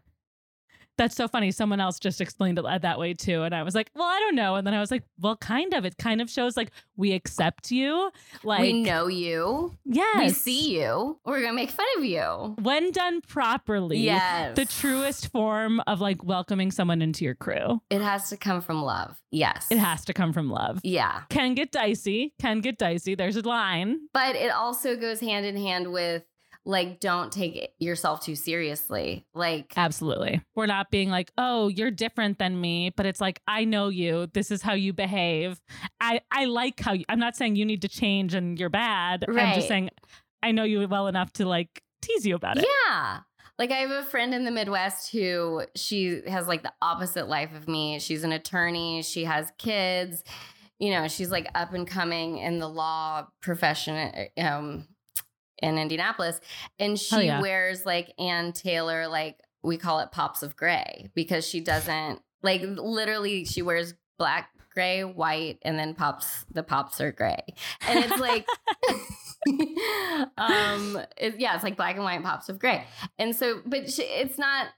[0.96, 1.50] That's so funny.
[1.50, 3.42] Someone else just explained it that way too.
[3.42, 4.54] And I was like, well, I don't know.
[4.54, 5.85] And then I was like, well, kind of.
[5.85, 8.11] It kind of shows like we accept you.
[8.44, 9.76] Like, we know you.
[9.85, 10.18] yes.
[10.18, 11.18] We see you.
[11.24, 12.54] We're going to make fun of you.
[12.62, 14.54] When done properly, Yes.
[14.57, 17.80] the truest form of like welcoming someone into your crew.
[17.90, 19.20] It has to come from love.
[19.30, 19.66] Yes.
[19.70, 20.78] It has to come from love.
[20.85, 21.22] Yeah.
[21.28, 23.14] Can get dicey, can get dicey.
[23.16, 23.98] There's a line.
[24.12, 26.22] But it also goes hand in hand with
[26.66, 29.27] like, don't take yourself too seriously.
[29.35, 30.40] Like, Absolutely.
[30.55, 34.29] We're not being like, oh, you're different than me, but it's like, I know you.
[34.33, 35.61] This is how you behave.
[36.00, 39.24] I, I like how you, I'm not saying you need to change and you're bad.
[39.29, 39.48] Right.
[39.48, 39.90] I'm just saying
[40.44, 42.66] I know you well enough to like tease you about it.
[42.87, 43.20] Yeah.
[43.59, 47.55] Like I have a friend in the Midwest who she has like the opposite life
[47.55, 47.98] of me.
[47.98, 50.22] She's an attorney, she has kids.
[50.79, 54.88] You know, she's like up and coming in the law profession um
[55.64, 56.40] in Indianapolis
[56.79, 57.40] and she yeah.
[57.40, 62.62] wears like Ann Taylor like we call it pops of gray because she doesn't like
[62.62, 67.42] literally she wears black, gray, white and then pops the pops are gray.
[67.88, 68.46] And it's like
[70.38, 72.85] um it, yeah it's like black and white pops of gray
[73.18, 74.68] and so but she, it's not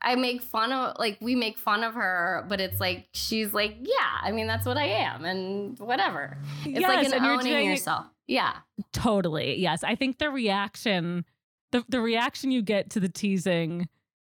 [0.00, 3.76] i make fun of like we make fun of her but it's like she's like
[3.82, 8.56] yeah i mean that's what i am and whatever it's like an owning yourself yeah
[8.92, 9.56] Totally.
[9.60, 9.84] Yes.
[9.84, 11.24] I think the reaction,
[11.72, 13.88] the, the reaction you get to the teasing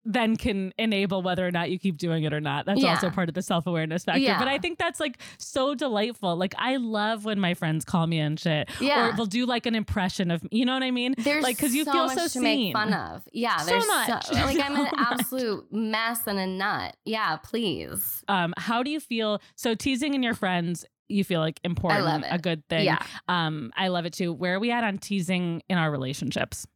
[0.06, 2.66] then can enable whether or not you keep doing it or not.
[2.66, 2.90] That's Yeah.
[2.90, 4.20] also part of the self awareness factor.
[4.20, 4.38] Yeah.
[4.38, 6.36] But I think that's like so delightful.
[6.36, 8.68] Like I love when my friends call me and shit.
[8.80, 9.08] Yeah.
[9.08, 11.14] Or they'll do like an impression of you know what I mean?
[11.16, 12.42] there's like because you so feel much so to seen.
[12.42, 14.08] make fun of yeah So there's much.
[14.32, 14.92] like i'm an So much.
[15.20, 19.40] absolute mess and a nut yeah please Um, how do you feel?
[19.56, 22.84] So teasing in your friends, you feel like important, a good thing.
[22.84, 24.32] yeah Um, I love it too.
[24.32, 26.66] Where are we at on teasing in our relationships?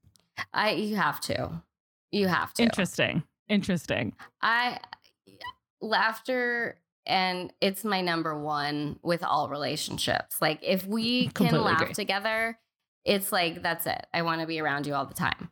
[0.53, 1.63] i you have to
[2.13, 3.23] you have to Interesting.
[3.49, 4.15] Interesting.
[4.43, 4.79] I
[5.81, 10.37] laughter and it's my number one with all relationships.
[10.41, 11.95] Like if we can Completely laugh agree.
[11.95, 12.59] together,
[13.05, 14.07] it's like that's it.
[14.13, 15.51] I want to be around you all the time.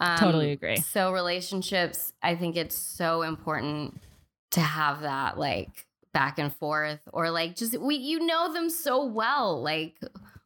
[0.00, 0.76] Um, Totally agree.
[0.76, 4.00] So relationships, I think it's so important
[4.52, 9.04] to have that like back and forth or like just we you know them so
[9.04, 9.94] well like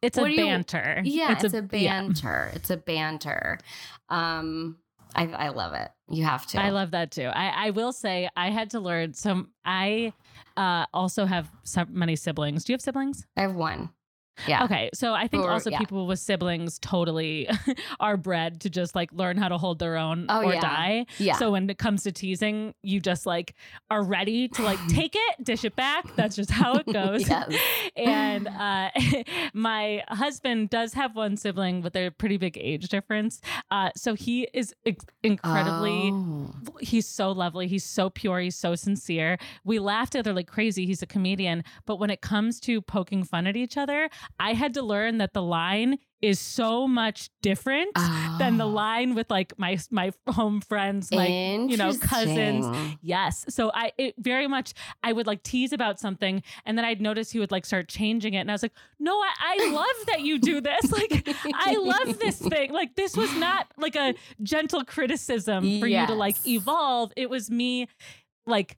[0.01, 1.01] It's a do you- banter.
[1.03, 1.61] yeah it's, a, yeah.
[1.61, 3.59] banter it's a banter
[4.09, 4.77] um
[5.15, 7.25] I, I love it you have to I love that too.
[7.33, 9.49] I, I will say I had to learn some.
[9.65, 10.13] I
[10.57, 12.63] uh, also have so many siblings.
[12.63, 13.25] Do you have siblings?
[13.37, 13.89] I have one
[14.47, 14.63] Yeah.
[14.65, 15.77] Okay, so I think Or- also yeah.
[15.77, 17.47] people with siblings totally
[17.99, 20.59] are bred to just like learn how to hold their own Oh, or yeah.
[20.61, 21.05] die.
[21.19, 21.35] Yeah.
[21.37, 23.53] So when it comes to teasing, you just like
[23.91, 26.15] are ready to like take it, dish it back.
[26.15, 27.29] That's just how it goes.
[27.95, 28.89] And uh,
[29.53, 33.39] my husband does have one sibling, but they're a pretty big age difference.
[33.71, 34.73] Uh, so he is
[35.23, 36.53] incredibly Oh.
[36.81, 37.67] he's so lovely.
[37.67, 38.39] He's so pure.
[38.39, 39.37] He's so sincere.
[39.63, 40.85] We laugh together like crazy.
[40.85, 41.63] He's a comedian.
[41.85, 44.09] But when it comes to poking fun at each other,
[44.39, 47.93] I had to learn that the line is so much different
[48.39, 48.69] than the Oh.
[48.69, 52.65] line with like my my home friends, like you know cousins.
[53.01, 53.43] Yes.
[53.49, 57.31] So I it very much I would like tease about something and then I'd notice
[57.31, 58.39] he would like start changing it.
[58.39, 60.89] And I was like, no, I, I love that you do this.
[60.91, 62.71] Like I love this thing.
[62.71, 67.11] Like this was not like a gentle criticism for you to like evolve.
[67.17, 67.89] It was me
[68.45, 68.77] like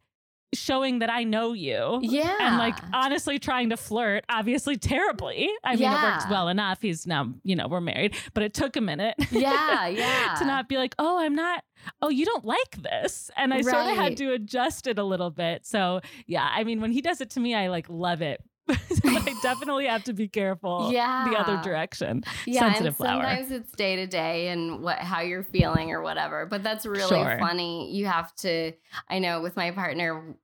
[0.57, 1.99] showing that I know you.
[2.01, 2.35] Yeah.
[2.39, 5.49] And like honestly trying to flirt, obviously terribly.
[5.63, 6.81] I mean, it worked well enough.
[6.81, 9.15] He's now, you know, we're married, but it took a minute.
[9.31, 10.35] yeah, yeah.
[10.39, 11.63] to not be like, oh, I'm not,
[12.01, 13.29] oh, you don't like this.
[13.37, 15.65] And I sort of had to adjust it a little bit.
[15.65, 18.41] So, yeah, I mean, when he does it to me, I like love it.
[18.67, 21.27] but I definitely have to be careful Yeah.
[21.29, 22.23] the other direction.
[22.47, 23.21] yeah, sensitive and flower.
[23.23, 26.47] sometimes it's day to day and what how you're feeling or whatever.
[26.47, 27.37] But that's really Sure.
[27.39, 27.91] funny.
[27.95, 28.71] You have to.
[29.07, 30.35] I know with my partner,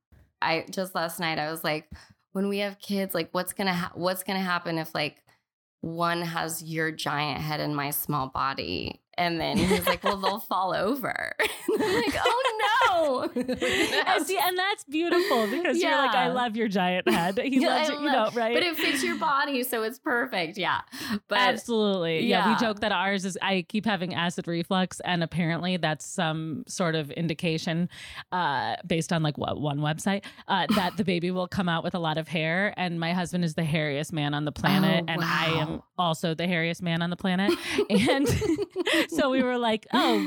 [0.42, 1.90] I just last night I was like,
[2.32, 5.22] when we have kids, like what's gonna ha- what's gonna happen if like
[5.82, 10.40] one has your giant head and my small body, and then he's like, well, they'll
[10.40, 11.34] fall over.
[11.40, 13.22] I'm like, oh no.
[14.12, 17.40] And see, and that's beautiful because you're like, I love your giant head.
[17.44, 18.54] He Yeah, loves it, you know, right?
[18.54, 20.58] But it fits your body, so it's perfect.
[20.58, 20.82] Yeah.
[21.28, 22.26] But Absolutely.
[22.26, 22.50] Yeah.
[22.50, 26.96] We joke that ours is I keep having acid reflux and apparently that's some sort
[26.96, 27.90] of indication
[28.32, 31.96] uh based on like what one website uh that the baby will come out with
[31.96, 35.14] a lot of hair and my husband is the hairiest man on the planet Oh,
[35.14, 37.52] and I am also the hairiest man on the planet.
[37.90, 38.28] And
[39.10, 40.18] so we were like, "Oh,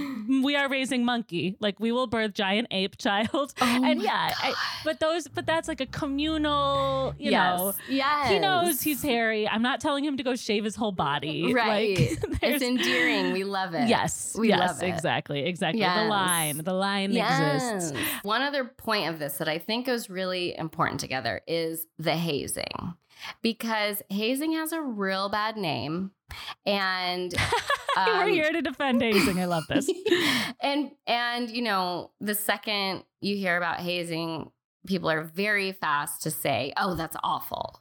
[0.43, 1.57] we are raising monkey.
[1.61, 5.69] Like we will birth giant ape child." Oh and yeah, I, but those but that's
[5.69, 7.59] like a communal, you yes.
[7.59, 8.31] know, yes.
[8.31, 9.49] he knows he's hairy.
[9.49, 11.53] I'm not telling him to go shave his whole body.
[11.55, 11.99] Right.
[11.99, 13.33] Like, it's endearing.
[13.33, 13.89] We love it.
[13.89, 14.37] Yes.
[14.39, 14.59] We yes.
[14.59, 14.89] love it.
[14.89, 15.45] Exactly.
[15.45, 15.81] Exactly.
[15.81, 16.59] The line.
[16.59, 17.65] The line Yes.
[17.83, 17.99] exists.
[18.23, 22.95] One other point of this that I think goes really important together is the hazing.
[23.41, 26.11] Because hazing has a real bad name.
[26.67, 27.33] And
[28.07, 29.39] We're um, here to defend hazing.
[29.39, 29.89] I love this.
[30.61, 34.51] and and you know, the second you hear about hazing,
[34.87, 37.81] people are very fast to say, "Oh, that's awful."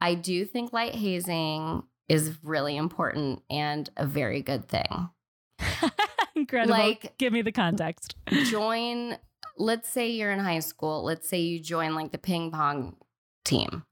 [0.00, 5.10] I do think light hazing is really important and a very good thing.
[6.34, 6.76] Incredible.
[6.76, 8.16] Like- Give me the context.
[8.46, 9.16] Join,
[9.56, 12.96] let's say you're in high school, let's say you join like the ping pong
[13.44, 13.84] team.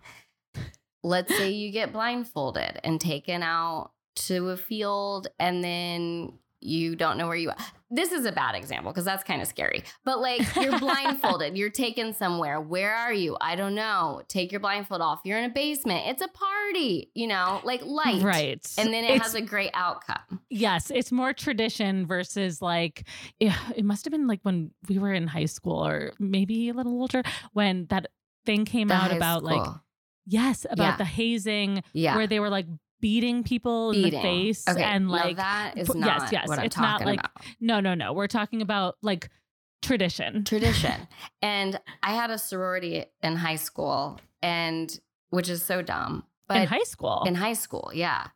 [1.04, 3.92] Let's say you get blindfolded and taken out
[4.26, 7.56] to a field and then you don't know where you are.
[7.88, 9.84] This is a bad example because that's kind of scary.
[10.04, 12.60] But like you're blindfolded, you're taken somewhere.
[12.60, 13.36] Where are you?
[13.40, 14.22] I don't know.
[14.26, 15.20] Take your blindfold off.
[15.24, 16.08] You're in a basement.
[16.08, 18.22] It's a party, you know, like light.
[18.22, 18.66] Right.
[18.76, 20.40] And then it It's- has a great outcome.
[20.50, 23.06] Yes, it's more tradition versus like
[23.38, 26.92] it must have been like when we were in high school or maybe a little
[27.00, 28.06] older when that
[28.44, 29.66] thing came The out about like
[30.26, 30.96] yes, about Yeah.
[30.96, 32.16] the hazing yeah.
[32.16, 32.66] where they were like
[33.00, 36.66] beating people in the face Okay, and like that is not yes, yes, what I'm
[36.66, 37.32] it's not like- about.
[37.60, 38.12] no, no, no.
[38.12, 39.30] We're talking about like
[39.82, 40.44] tradition.
[40.44, 41.08] tradition.
[41.42, 44.98] and I had a sorority in high school, and
[45.30, 46.24] which is so dumb.
[46.48, 47.24] But in high school.
[47.26, 48.28] in high school, yeah.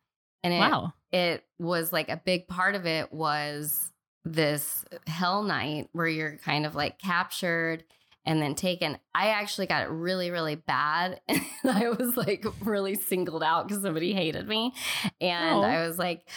[0.43, 0.93] And it, wow.
[1.13, 3.93] it was like a big part of it was
[4.25, 7.85] this hell night where you're kind of like captured
[8.25, 8.99] and then taken.
[9.15, 11.21] I actually got it really, really bad.
[11.65, 14.75] And I was like really singled out because somebody hated me.
[15.21, 15.63] And Oh.
[15.63, 16.29] I was like,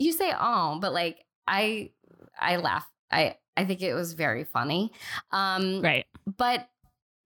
[0.00, 1.90] you say oh, but like I
[2.38, 2.84] I laugh.
[3.10, 4.90] I I think it was very funny.
[5.30, 6.06] Um Right.
[6.26, 6.68] but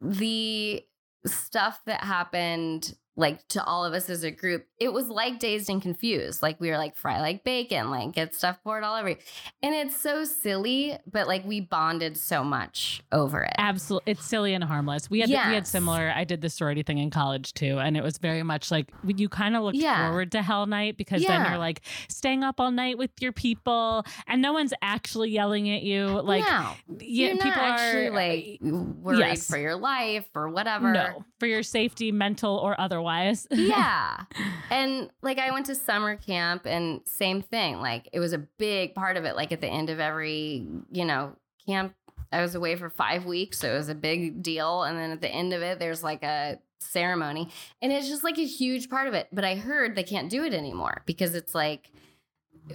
[0.03, 0.85] the
[1.27, 5.69] stuff that happened like to all of us as a group it was like dazed
[5.69, 9.11] and confused like we were like fry like bacon like get stuff poured all over
[9.11, 9.17] you
[9.63, 14.13] and it's so silly but like we bonded so much over it Absolutely.
[14.13, 15.11] It's silly and harmless.
[15.11, 18.03] We had we had similar I did the sorority thing in college too and it
[18.03, 20.07] was very much like you kind of looked Yeah.
[20.09, 24.05] forward to hell night because then you're like staying up all night with your people
[24.29, 29.19] and no one's actually yelling at you like no, yeah, people actually are like worried
[29.19, 29.47] yes.
[29.49, 33.08] for your life or whatever no for your safety mental or otherwise.
[33.51, 34.25] yeah.
[34.71, 37.81] And like I went to summer camp and same thing.
[37.81, 39.37] Like it was a big part of it.
[39.37, 41.95] Like at the end of every, you know, camp,
[42.33, 43.59] I was away for five weeks.
[43.59, 44.83] So it was a big deal.
[44.83, 47.49] And then at the end of it, there's like a ceremony.
[47.81, 49.29] And it's just like a huge part of it.
[49.33, 51.91] But I heard they can't do it anymore because it's like,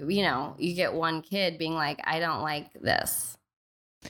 [0.08, 3.38] you know, you get one kid being like, I don't like this.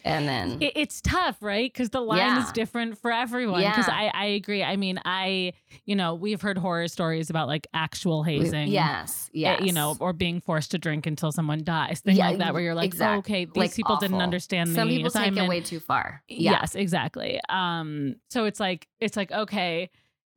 [0.06, 1.72] And then It, it's tough, right?
[1.72, 3.62] Because the line is different for everyone.
[3.62, 3.94] Because Yeah.
[3.96, 4.64] I, I agree.
[4.64, 5.54] I mean, I,
[5.86, 8.68] you know, we've heard horror stories about like actual we- hazing.
[8.70, 9.62] yes, uh, yes.
[9.64, 12.02] You know, or being forced to drink until someone dies.
[12.02, 14.24] Things Yeah, like that, where you're like, exact- oh, okay, these like people didn't awful.
[14.24, 15.46] understand some the people take assignment.
[15.46, 16.24] it way too far.
[16.28, 16.52] Yeah.
[16.62, 17.40] Yes, exactly.
[17.50, 19.90] Um, so it's like it's like okay,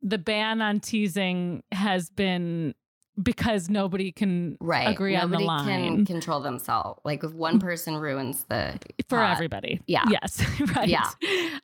[0.03, 2.75] the ban on teasing has been
[3.23, 4.89] because nobody can Right.
[4.89, 5.67] agree on the line.
[5.67, 7.01] Nobody can control themselves.
[7.05, 9.33] Like if one person ruins the for pot.
[9.33, 9.81] everybody.
[9.87, 10.05] Yeah.
[10.11, 10.43] Yes.
[10.77, 10.89] right.
[10.89, 11.09] Yeah.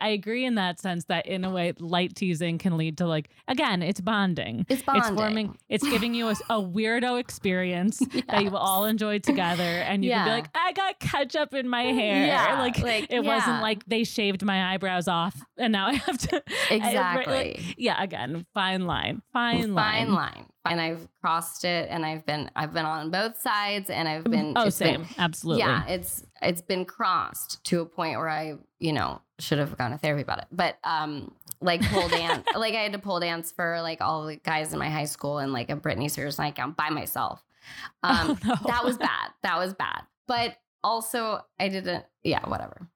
[0.00, 3.28] I agree in that sense that in a way light teasing can lead to like
[3.48, 4.64] again, it's bonding.
[4.68, 5.02] It's bonding.
[5.12, 9.62] It's forming it's giving you a, a weirdo experience that you will all enjoyed together
[9.62, 12.26] and you can be like, I got ketchup in my hair.
[12.26, 16.18] Yeah, Like, like, it wasn't like they shaved my eyebrows off and now I have
[16.18, 17.34] to I- Exactly.
[17.34, 19.22] like, yeah, again, fine line.
[19.32, 20.06] Fine line.
[20.06, 20.46] Fine line.
[20.64, 24.52] And I've crossed it and I've been I've been on both sides and I've been
[24.56, 25.14] Oh, it's been- same.
[25.18, 25.60] Absolutely.
[25.60, 29.90] Yeah, it's it's been crossed to a point where I, you know, should have gone
[29.90, 30.46] to therapy about it.
[30.52, 34.36] But um like pole dance like I had to pole dance for like all the
[34.36, 37.42] guys in my high school and like a Britney Spears nightgown by myself.
[38.04, 38.54] Um Oh, no.
[38.66, 39.30] that was bad.
[39.42, 40.02] That was bad.
[40.28, 42.88] But also I didn't yeah, whatever.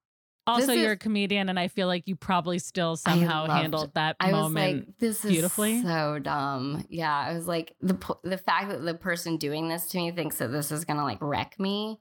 [0.46, 3.94] Also, This you're a comedian, and I feel like you probably still somehow loved- handled
[3.94, 4.86] that I was moment.
[4.86, 5.82] like, this is beautifully.
[5.82, 6.84] so dumb.
[6.88, 10.38] Yeah, I was like, the the fact that the person doing this to me thinks
[10.38, 11.98] that this is gonna like wreck me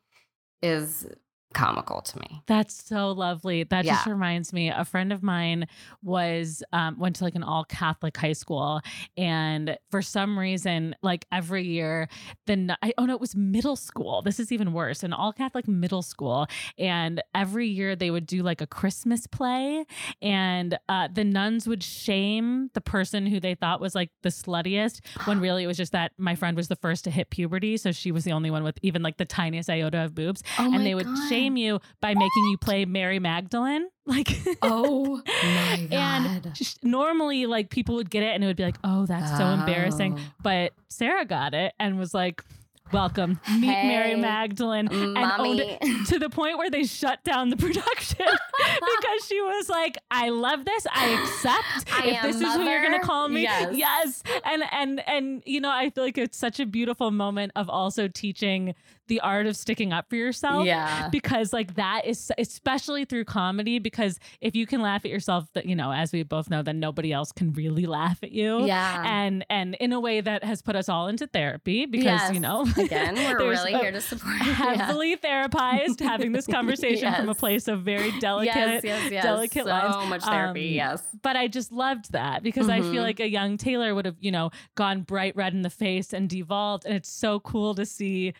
[0.61, 1.07] is
[1.55, 2.43] comical to me.
[2.45, 3.63] That's so lovely.
[3.63, 4.69] That just reminds me.
[4.69, 5.67] A friend of mine
[6.03, 8.81] was um, went to like an all Catholic high school,
[9.17, 12.07] and for some reason, like every year,
[12.45, 14.21] the n- I, oh no, it was middle school.
[14.21, 15.01] This is even worse.
[15.03, 16.45] An all Catholic middle school,
[16.77, 19.85] and every year they would do like a Christmas play,
[20.21, 24.99] and uh, the nuns would shame the person who they thought was like the sluttiest,
[25.25, 27.91] when really it was just that my friend was the first to hit puberty, so
[27.91, 30.85] she was the only one with even like the tiniest iota of boobs Oh and
[30.85, 31.29] they would God.
[31.29, 33.89] shame you by making you play Mary Magdalene.
[34.07, 38.61] Like, Oh my and sh- normally, like people would get it and it would be
[38.61, 39.53] like, oh, that's so oh.
[39.53, 40.19] embarrassing.
[40.19, 40.21] Oh.
[40.43, 42.43] But Sarah got it and was like,
[42.91, 44.87] welcome, meet Mary Hey, Magdalene.
[44.91, 49.69] And owned it to the point where they shut down the production because she was
[49.69, 50.87] like, I love this.
[50.93, 51.93] I accept.
[51.93, 53.43] I if am this is who you're gonna call me.
[53.43, 53.75] Yes.
[53.75, 54.23] yes.
[54.43, 58.07] And and and you know, I feel like it's such a beautiful moment of also
[58.07, 58.75] teaching
[59.07, 61.09] the art of sticking up for yourself yeah.
[61.11, 65.65] because like that is especially through comedy because if you can laugh at yourself that
[65.65, 69.03] you know as we both know then nobody else can really laugh at you Yeah.
[69.05, 72.33] and and in a way that has put us all into therapy because Yes.
[72.33, 74.33] you know Again, we're really here to support.
[74.45, 74.53] Yeah.
[74.85, 79.23] heavily therapized having this conversation from a place of very delicate yes, yes, yes.
[79.23, 80.09] delicate so lines.
[80.09, 80.69] much therapy.
[80.79, 81.03] Um, yes.
[81.21, 82.91] but I just loved that because I Mhm.
[82.91, 86.13] feel like a young Taylor would have, you know, gone bright red in the face
[86.13, 86.85] and devolved.
[86.85, 88.33] And it's so cool to see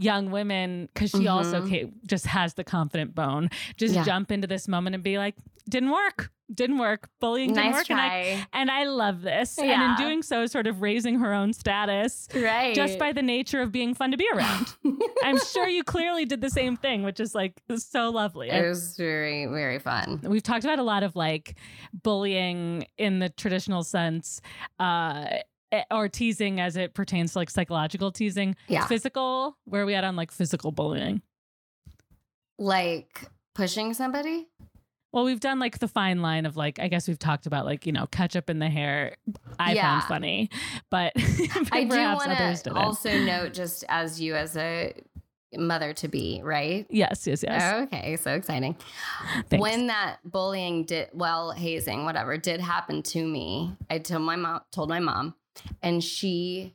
[0.00, 1.68] young women because she also Mhm.
[1.70, 4.04] ca- just has the confident bone just Yeah.
[4.04, 5.34] jump into this moment and be like
[5.68, 8.46] didn't work didn't work bullying didn't Nice work and I, try.
[8.54, 12.74] and I love this and in doing so sort of raising her own status right.
[12.74, 14.66] just by the nature of being fun to be around
[15.24, 18.96] i'm sure you clearly did the same thing which is like so lovely it was
[18.96, 20.20] very, very fun.
[20.22, 21.54] we've talked about a lot of like
[22.02, 24.40] bullying in the traditional sense
[24.78, 25.26] uh
[25.70, 28.86] Eh, or teasing as it pertains to like psychological teasing Yeah.
[28.86, 31.20] physical where are we at on like physical bullying
[32.58, 34.48] Like pushing somebody.
[35.12, 37.86] well we've done like the fine line of like i guess we've talked about like
[37.86, 39.16] you know ketchup in the hair
[39.58, 39.82] i Yeah.
[40.00, 40.48] found funny
[40.90, 41.20] but I
[41.84, 44.94] do perhaps want to also note, just as you as a
[45.56, 46.86] mother to be, right?
[46.90, 48.76] yes yes yes Okay, so exciting.
[49.48, 49.62] Thanks.
[49.62, 54.60] When that bullying did, well, hazing, whatever, did happen to me, I told my mom,
[54.72, 55.34] told my mom,
[55.82, 56.74] and she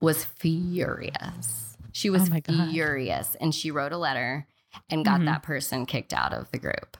[0.00, 1.76] was furious.
[1.92, 2.70] She was Oh God.
[2.70, 4.46] furious, and she wrote a letter
[4.90, 5.26] and got Mhm.
[5.26, 6.96] that person kicked out of the group.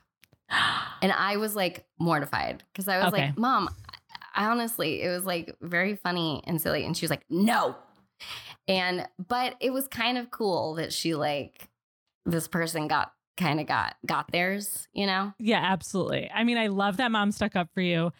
[1.02, 3.26] And I was like mortified because I was Okay.
[3.26, 3.68] like, Mom,
[4.34, 6.84] I honestly, it was like very funny and silly.
[6.86, 7.76] And she was like, No.
[8.66, 11.68] And, but it was kind of cool that she like,
[12.24, 15.34] this person got kind of got, got theirs, you know?
[15.38, 16.30] Yeah, absolutely.
[16.34, 18.12] I mean, I love that mom stuck up for you.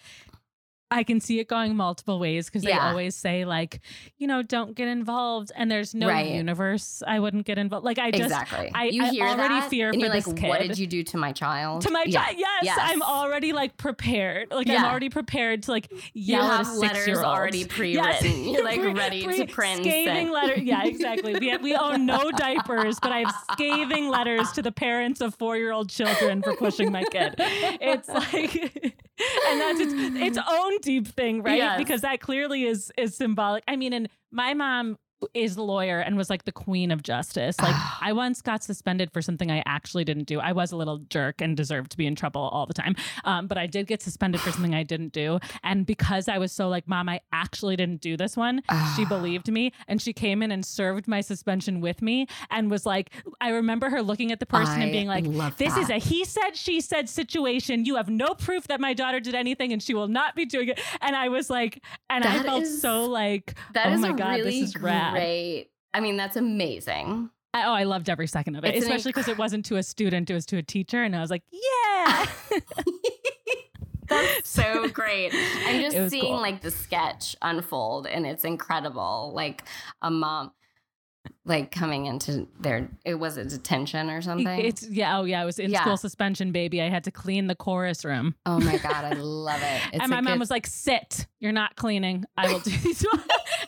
[0.89, 2.89] I can see it going multiple ways because they Yeah.
[2.91, 3.81] always say like,
[4.19, 6.31] you know, don't get involved, and there's no Right.
[6.31, 7.85] universe I wouldn't get involved.
[7.85, 8.71] Like I just exactly.
[8.73, 11.03] I- you I hear already that, fear for you're this like, What did you do
[11.03, 11.83] to my child?
[11.83, 12.23] to my Yeah.
[12.25, 12.37] child.
[12.39, 12.79] Yes, Yes.
[12.81, 14.53] I'm already like prepared.
[14.53, 16.01] Like I'm already prepared to like You
[16.37, 18.45] yell at a letters already pre-written.
[18.51, 19.81] You're like ready pre- to print.
[19.83, 20.55] Scathing letter.
[20.67, 21.35] Yeah, exactly.
[21.37, 25.35] We have, we own no diapers, but I have scathing letters to the parents of
[25.35, 27.35] four year old children for pushing my kid.
[27.39, 28.95] It's like
[29.49, 31.57] and that's its, its own deep thing, right?
[31.57, 31.79] Yes.
[31.79, 33.65] Because that clearly is is symbolic.
[33.67, 34.99] I mean, and my mom
[35.35, 37.59] is a lawyer and was like the queen of justice.
[37.61, 40.41] Like I once got suspended for something I actually didn't do.
[40.41, 42.95] I was a little jerk and deserved to be in trouble all the time.
[43.25, 45.39] Um, but I did get suspended for something I didn't do.
[45.65, 48.63] And because I was so like, Mom, I actually didn't do this one,
[48.95, 52.85] she believed me and she came in and served my suspension with me and was
[52.85, 53.11] like,
[53.41, 55.25] I remember her looking at the person I and being like,
[55.57, 57.85] This is a he said, she said situation.
[57.85, 60.69] You have no proof that my daughter did anything and she will not be doing
[60.69, 60.81] it.
[61.01, 64.37] And I was like, and I felt is- so like, That oh is my God,
[64.39, 65.06] really this is rad.
[65.13, 65.71] Great.
[65.95, 67.31] I mean, that's amazing.
[67.55, 69.83] I, oh, I loved every second of it, It's especially because it wasn't to a
[69.83, 71.03] student, it was to a teacher.
[71.03, 72.27] And I was like, yeah.
[74.09, 75.33] That's so great.
[75.67, 76.41] I'm just seeing cool.
[76.41, 79.33] like the sketch unfold and it's incredible.
[79.35, 79.65] Like
[80.01, 80.53] a mom
[81.45, 84.61] like coming into their it was a detention or something.
[84.61, 85.81] It's yeah, oh yeah, it was in Yeah.
[85.81, 86.81] school suspension, baby.
[86.81, 88.37] I had to clean the chorus room.
[88.47, 89.83] oh my god, I love it.
[89.95, 92.25] It's and my mom was like, sit, you're not cleaning.
[92.37, 93.05] I will do these.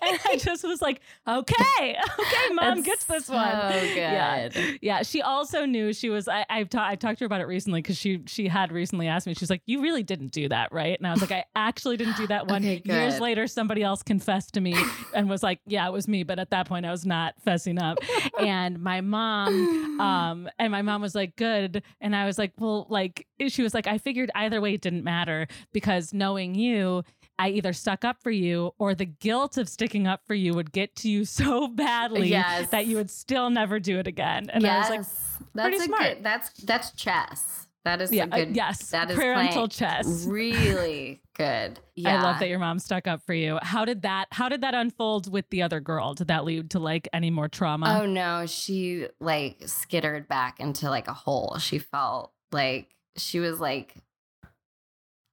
[0.03, 3.72] And I just was like, okay, okay, mom That's gets this so one.
[3.72, 3.96] good.
[3.96, 4.49] Yeah.
[4.80, 5.03] Yeah.
[5.03, 7.80] She also knew she was I, I've ta- I talked to her about it recently
[7.82, 10.99] because she she had recently asked me, she's like, You really didn't do that, right?
[10.99, 12.62] And I was like, I actually didn't do that one.
[12.64, 14.74] Okay, Years later, somebody else confessed to me
[15.14, 16.22] and was like, Yeah, it was me.
[16.22, 17.99] But at that point I was not fessing up.
[18.40, 22.86] and my mom um and my mom was like good and i was like well
[22.88, 27.03] like she was like i figured either way it didn't matter because knowing you
[27.39, 30.72] i either stuck up for you or the guilt of sticking up for you would
[30.72, 32.68] get to you so badly Yes.
[32.70, 34.91] that you would still never do it again and yes.
[34.91, 35.07] i was
[35.39, 36.03] like that's smart.
[36.03, 37.64] good that's that's chess.
[37.84, 41.78] That is yeah a good uh, yes that is parental chess really good.
[41.95, 42.18] Yeah.
[42.18, 43.59] I love that your mom stuck up for you.
[43.62, 46.12] How did that how did that unfold with the other girl?
[46.14, 48.01] Did that lead to like any more trauma?
[48.03, 51.57] Oh no, she like skittered back into like a hole.
[51.61, 53.95] She felt like she was like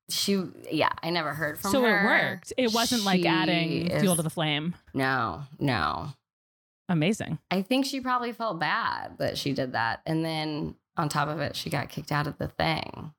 [0.10, 1.88] she yeah, I never heard from so her.
[1.88, 2.54] So it worked.
[2.58, 4.76] It wasn't like She adding fuel to the flame.
[4.94, 6.10] No, no.
[6.88, 7.40] Amazing.
[7.50, 10.02] I think she probably felt bad that she did that.
[10.06, 13.12] And then on top of it, she got kicked out of the thing.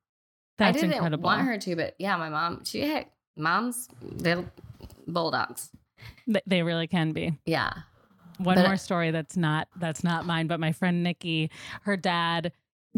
[0.58, 1.24] That's I didn't incredible.
[1.24, 3.06] want her to, but yeah, my mom, she had
[3.36, 4.44] moms, they're
[5.08, 5.70] bulldogs.
[6.46, 7.36] They really can be.
[7.44, 7.72] Yeah.
[8.38, 11.50] One But- more story that's not that's not mine, but my friend Nikki,
[11.82, 12.52] her dad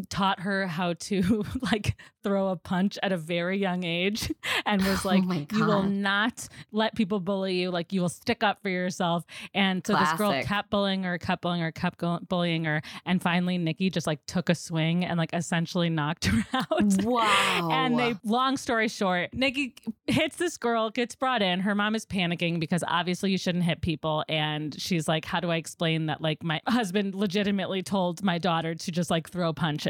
[0.08, 4.30] taught her how to like throw a punch at a very young age
[4.66, 8.08] and was Oh like my you will not let people bully you like you will
[8.08, 9.24] stick up for yourself
[9.54, 10.48] and so this girl Classic.
[10.48, 14.48] kept bullying her kept bullying her kept bullying her and finally Nikki just like took
[14.48, 16.68] a swing and like essentially knocked her out
[17.04, 17.68] Wow.
[17.72, 19.74] and they, long story short, Nikki
[20.06, 21.60] hits this girl, gets brought in.
[21.60, 24.24] Her mom is panicking because obviously you shouldn't hit people.
[24.28, 26.20] And she's like, How do I explain that?
[26.20, 29.87] Like, my husband legitimately told my daughter to just like throw punches.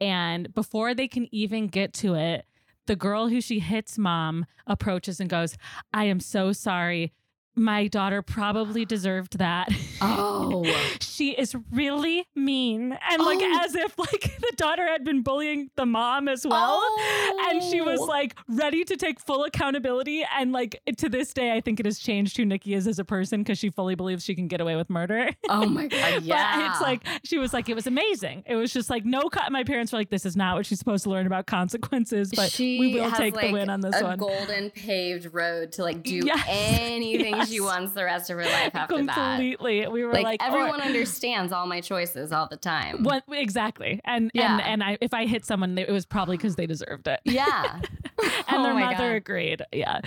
[0.00, 2.46] And before they can even get to it,
[2.86, 5.56] the girl who she hits mom approaches and goes,
[5.92, 7.12] I am so sorry.
[7.54, 9.68] My daughter probably deserved that.
[10.00, 10.64] Oh.
[11.00, 12.98] she is really mean.
[13.10, 13.60] And like Oh.
[13.64, 16.82] as if like the daughter had been bullying the mom as well.
[17.50, 18.04] And she was Oh.
[18.04, 20.24] like ready to take full accountability.
[20.36, 23.04] And like to this day, I think it has changed who Nikki is as a
[23.04, 25.30] person because she fully believes she can get away with murder.
[25.48, 26.70] Oh my god, yeah.
[26.72, 28.44] It's like she was like, it was amazing.
[28.46, 29.28] It was just like no.
[29.28, 29.52] cut.
[29.52, 32.50] my parents were like, this is not what she's supposed to learn about consequences, but
[32.50, 34.18] she we will take the win on this a one.
[34.18, 36.44] golden paved road to like do Yes.
[36.48, 37.41] anything.
[37.48, 39.14] She wants the rest of her life after that.
[39.14, 43.02] Completely, we were Like, like, or- everyone understands all my choices all the time.
[43.02, 44.00] What exactly?
[44.04, 44.52] And Yeah.
[44.52, 47.20] and and I if I hit someone, it was probably because they deserved it.
[47.24, 47.80] Yeah.
[48.22, 49.16] and Oh their mother God.
[49.16, 49.62] agreed.
[49.72, 50.00] Yeah.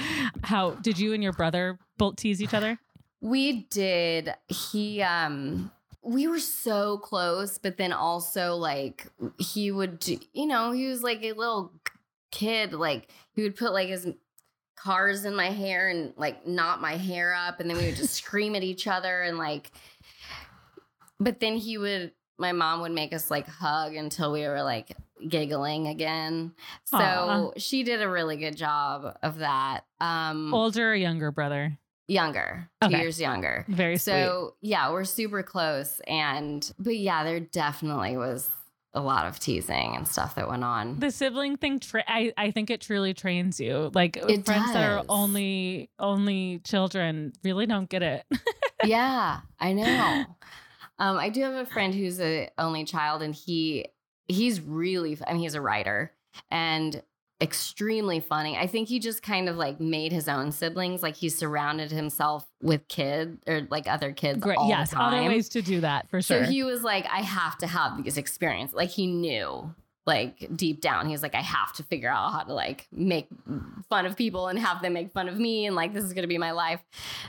[0.43, 2.79] How did you and your brother both tease each other?
[3.21, 4.33] We did.
[4.47, 5.71] He um
[6.01, 9.07] we were so close, but then also like
[9.39, 11.73] he would you know, he was like a little
[12.31, 14.07] kid, like he would put like his
[14.75, 18.13] cars in my hair and like knot my hair up and then we would just
[18.23, 19.71] scream at each other and like
[21.19, 24.91] but then he would my mom would make us like hug until we were like
[25.29, 26.53] giggling again.
[26.83, 27.51] So Aw.
[27.55, 29.81] she did a really good job of that.
[30.01, 31.77] Um Older or younger brother?
[32.07, 33.65] younger, two years younger.
[33.67, 34.13] Very sweet.
[34.13, 38.49] So yeah, we're super close, and but yeah, there definitely was
[38.95, 40.99] a lot of teasing and stuff that went on.
[40.99, 43.91] The sibling thing, tra- I I think it truly trains you.
[43.93, 48.25] Like It friends that are only only children really don't get it.
[48.83, 50.25] yeah, I know.
[50.97, 53.87] Um, I do have a friend who's a only child, and he
[54.29, 55.17] he's really.
[55.27, 56.13] I mean, he's a writer
[56.49, 57.03] and
[57.45, 58.57] extremely funny.
[58.57, 61.01] I think he just kind of like made his own siblings.
[61.01, 64.39] Like he surrounded himself with kids or like other kids.
[64.39, 64.57] Great.
[64.57, 65.13] all yes, the time.
[65.13, 66.43] other ways to do that for sure.
[66.43, 68.75] So he was like, I have to have these experiences.
[68.75, 69.73] Like he knew
[70.07, 73.27] like deep down he's like i have to figure out how to like make
[73.89, 76.21] fun of people and have them make fun of me and like this is going
[76.21, 76.79] to be my life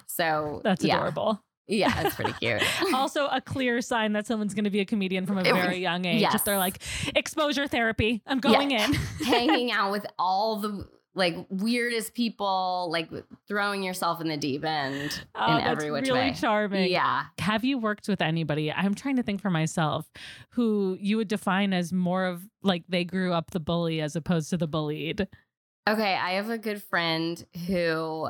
[0.06, 0.96] so That's yeah.
[0.96, 1.42] adorable.
[1.68, 2.62] Yeah it's pretty cute
[2.94, 6.04] also, a clear sign that someone's going to be a comedian from a very young
[6.04, 6.20] age.
[6.20, 6.34] yes.
[6.34, 6.78] If they're like,
[7.14, 8.92] exposure therapy, I'm going in.
[9.24, 13.08] hanging out with all the like weirdest people like
[13.48, 16.90] throwing yourself in the deep end Oh, in every which really way charming.
[16.90, 18.70] yeah Have you worked with anybody?
[18.70, 20.10] I'm trying to think for myself
[20.50, 24.50] who you would define as more of like they grew up the bully as opposed
[24.50, 25.26] to the bullied.
[25.88, 28.28] Okay, I have a good friend who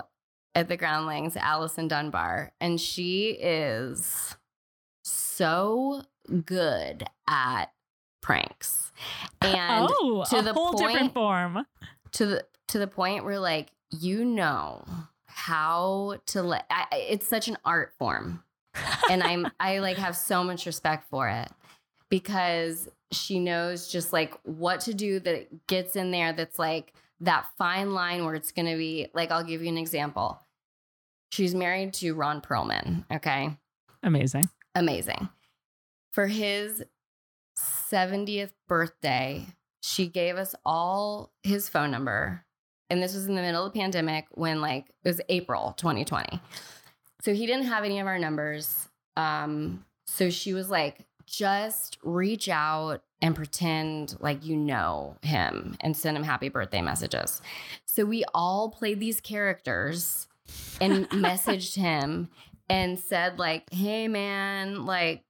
[0.57, 4.35] at the Groundlings, Allison Dunbar, and she is
[5.05, 6.03] so
[6.45, 7.67] good at
[8.23, 8.91] pranks.
[9.43, 11.67] And oh, to the whole different point- form.
[12.13, 14.85] to the to the point where like you know
[15.27, 18.43] how to let I, it's such an art form
[19.09, 21.49] and i'm i like have so much respect for it
[22.09, 27.47] because she knows just like what to do that gets in there that's like that
[27.57, 30.41] fine line where it's gonna be like i'll give you an example
[31.31, 33.57] she's married to ron perlman okay
[34.03, 34.45] Amazing.
[34.75, 35.29] amazing.
[36.13, 36.85] For his
[37.59, 39.47] 70th birthday,
[39.81, 42.45] she gave us all his phone number.
[42.89, 46.41] And this was in the middle of the pandemic when, like, it was April 2020.
[47.21, 48.89] So he didn't have any of our numbers.
[49.17, 55.97] Um, so she was like, just reach out and pretend like you know him and
[55.97, 57.43] send him happy birthday messages.
[57.87, 60.29] So we all played these characters
[60.81, 62.29] and messaged him
[62.69, 65.25] and said like, "Hey man, like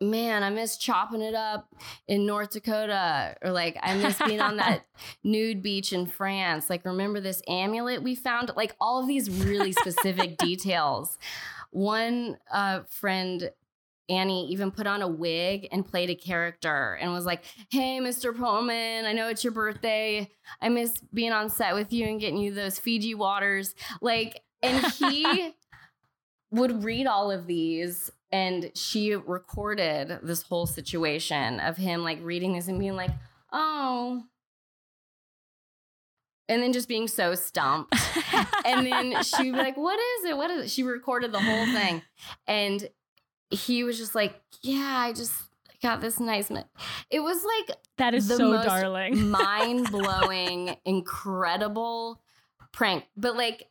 [0.00, 1.68] man, I miss chopping it up
[2.08, 4.86] in North Dakota or like I miss being on that
[5.24, 6.70] nude beach in France.
[6.70, 8.50] Like remember this amulet we found?
[8.56, 11.18] Like all of these really specific details.
[11.70, 13.50] One uh friend
[14.10, 18.32] Annie even put on a wig and played a character and was like, Hey, Mr.
[18.32, 20.30] Perlman, I know it's your birthday.
[20.60, 23.74] I miss being on set with you and getting you those Fiji waters.
[24.00, 25.54] Like, and he
[26.50, 32.54] would read all of these and she recorded this whole situation of him like reading
[32.54, 33.10] this and being like,
[33.52, 34.24] Oh.
[36.48, 37.94] And then just being so stumped.
[38.64, 40.36] and then she'd be like, What is it?
[40.36, 40.70] What is it?
[40.70, 42.02] She recorded the whole thing.
[42.48, 42.88] And
[43.50, 45.32] he was just like, Yeah, I just
[45.82, 46.50] got this nice.
[46.50, 46.64] mi-"
[47.10, 49.28] It was like That is the so most darling.
[49.30, 52.20] mind blowing, incredible
[52.72, 53.04] prank.
[53.16, 53.68] But like,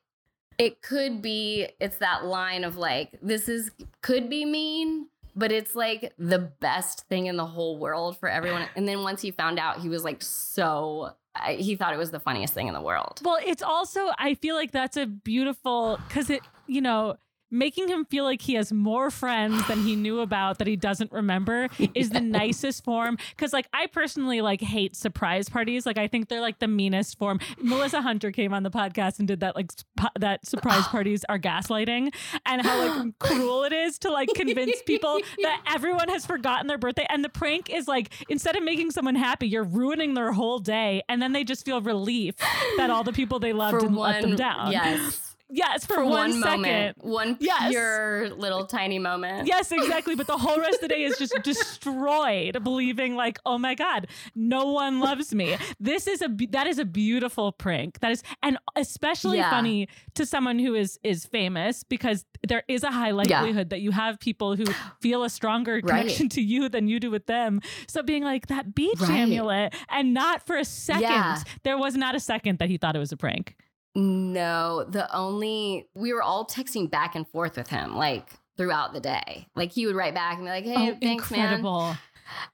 [0.58, 3.72] it could be, it's that line of like, this is,
[4.02, 8.68] could be mean, but it's like the best thing in the whole world for everyone.
[8.76, 12.12] And then once he found out, he was like, so, I, he thought it was
[12.12, 13.22] the funniest thing in the world.
[13.24, 17.16] Well, it's also I feel like that's a beautiful because it you know
[17.52, 21.12] making him feel like he has more friends than he knew about that he doesn't
[21.12, 23.18] remember is the nicest form.
[23.32, 25.86] Because like i personally like hate surprise parties.
[25.86, 27.40] Like i think they're like the meanest form.
[27.62, 31.40] Melissa hunter came on the podcast and did that like sp- that surprise parties are
[31.40, 32.14] gaslighting
[32.46, 36.78] and how like cruel it is to like convince people that everyone has forgotten their
[36.78, 37.06] birthday.
[37.10, 41.02] And the prank is like instead of making someone happy you're ruining their whole day.
[41.10, 42.36] And then they just feel relief
[42.78, 44.72] that all the people they loved didn't let them down.
[44.72, 45.29] Yes.
[45.50, 47.70] Yes for, For one, one, second moment, one Yes.
[47.72, 49.48] pure little tiny moment.
[49.48, 50.16] Yes, exactly.
[50.16, 54.08] But the whole rest of the day is just destroyed, believing like, oh my god,
[54.36, 55.58] no one loves me.
[55.80, 58.00] This is a that is a beautiful prank.
[58.00, 59.50] That is, and especially Yeah.
[59.50, 63.92] funny to someone who is is famous because there is a high likelihood that you
[63.92, 64.66] have people who
[65.02, 66.02] feel a stronger Right.
[66.02, 67.62] connection to you than you do with them.
[67.88, 69.12] So being like that beach Right.
[69.12, 71.42] amulet, and not for a second, Yeah.
[71.64, 73.56] there was not a second that he thought it was a prank.
[73.96, 79.00] No, the only we were all texting back and forth with him like throughout the
[79.00, 79.48] day.
[79.56, 81.62] Like he would write back and be like, "Hey, oh, thanks, man."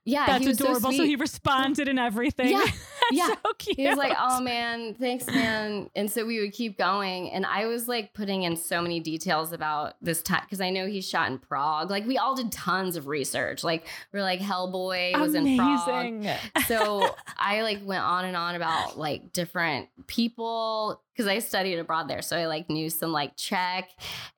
[0.04, 0.92] Yeah, That's he was adorable.
[0.92, 2.52] So, So, he responded and everything.
[2.52, 2.66] Yeah,
[3.12, 3.28] yeah.
[3.28, 3.78] so cute.
[3.78, 7.66] He was like, "Oh man, thanks, man." And so we would keep going, and I
[7.66, 11.32] was like putting in so many details about this time because I know he shot
[11.32, 11.90] in Prague.
[11.90, 13.64] Like we all did tons of research.
[13.64, 16.26] Like we're like Hellboy was in Prague.
[16.68, 22.08] so I like went on and on about like different people because I studied abroad
[22.08, 22.22] there.
[22.22, 23.90] So I like knew some like Czech,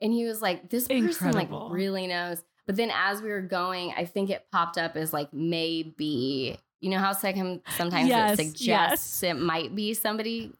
[0.01, 1.65] and he was like, "This person Incredible.
[1.65, 5.13] like really knows." But then as we were going, I think it popped up as
[5.13, 6.59] like maybe.
[6.79, 9.31] You know how second sometimes Yes, it suggests yes.
[9.31, 10.51] it might be somebody,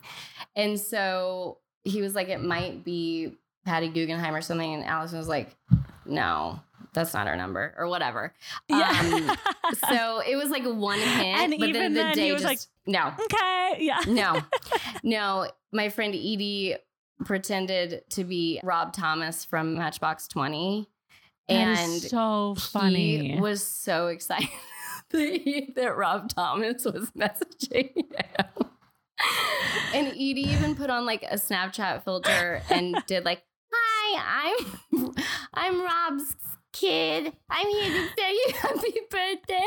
[0.56, 3.34] and so he was like, "It might be
[3.66, 5.56] Patty Guggenheim or something," and Allison was like,
[6.08, 6.60] "No."
[6.94, 8.34] That's not our number or whatever.
[8.68, 8.90] Yeah.
[8.90, 9.38] Um,
[9.88, 11.38] so it was like one hit.
[11.38, 13.78] And but even then the then, he day was just, no, okay.
[13.80, 14.00] Yeah.
[14.08, 14.42] no,
[15.04, 15.48] no.
[15.72, 16.78] My friend Edie
[17.24, 20.88] pretended to be Rob Thomas from Matchbox 20.
[21.48, 23.36] That and so funny.
[23.36, 24.50] he was so excited
[25.12, 28.68] that, that Rob Thomas was messaging him.
[29.94, 33.42] And Edie even put on like a Snapchat filter and did like,
[33.74, 34.52] "Hi,
[34.94, 35.16] I'm
[35.54, 36.36] I'm Rob's
[36.74, 37.34] kid.
[37.50, 39.66] I'm here to tell you happy birthday."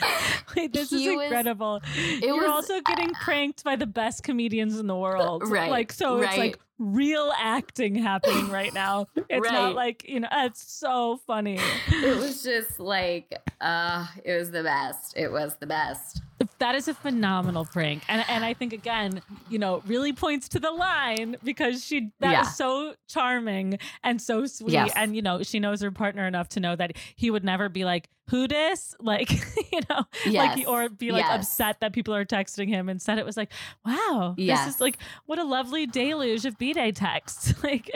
[0.56, 1.80] Wait, this He is was- incredible.
[2.20, 5.42] You're was also getting pranked by the best comedians in the world.
[5.46, 9.06] Right, Like, so it's like real acting happening right now.
[9.30, 9.52] It's Right.
[9.52, 11.58] not like, you know, it's so funny.
[11.88, 15.14] it was just like uh it was the best.
[15.16, 16.20] It was the best.
[16.58, 18.02] That is a phenomenal prank.
[18.08, 22.32] And and I think again, you know, really points to the line because she that
[22.32, 22.40] Yeah.
[22.42, 24.72] is so charming and so sweet.
[24.72, 24.92] Yes.
[24.96, 27.84] And you know, she knows her partner enough to know that he would never be
[27.84, 28.96] like, who dis?
[28.98, 29.30] Like,
[29.72, 30.66] you know, like Yes.
[30.66, 31.40] or be like Yes.
[31.40, 32.88] upset that people are texting him.
[32.88, 33.52] Instead it was like,
[33.84, 37.52] wow, this is like what a lovely deluge of B-Day texts.
[37.62, 37.90] like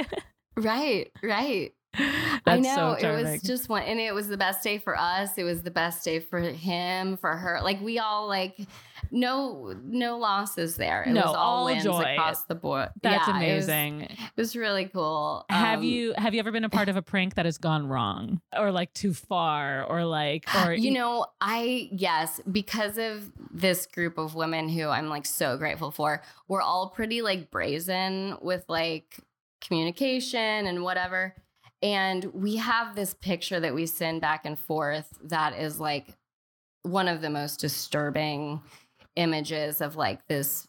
[0.56, 1.72] Right, right.
[1.96, 4.98] that's I know so it was just one, and it was the best day for
[4.98, 5.38] us.
[5.38, 7.60] It was the best day for him, for her.
[7.62, 8.54] Like we all like
[9.10, 11.02] no no losses there.
[11.04, 12.00] It No, was all, all wins joy.
[12.00, 12.88] across the board.
[13.02, 14.00] That's Yeah, it was- amazing.
[14.02, 15.44] It was, really cool.
[15.50, 17.86] have Um, you have you ever been a part of a prank that has gone
[17.86, 23.86] wrong or like too far or like or you know, I yes, because of this
[23.86, 26.22] group of women who I'm like so grateful for.
[26.48, 29.18] We're all pretty like brazen with like
[29.60, 31.34] communication and whatever.
[31.82, 36.08] And we have this picture that we send back and forth that is like
[36.82, 38.62] one of the most disturbing
[39.16, 40.68] images of like this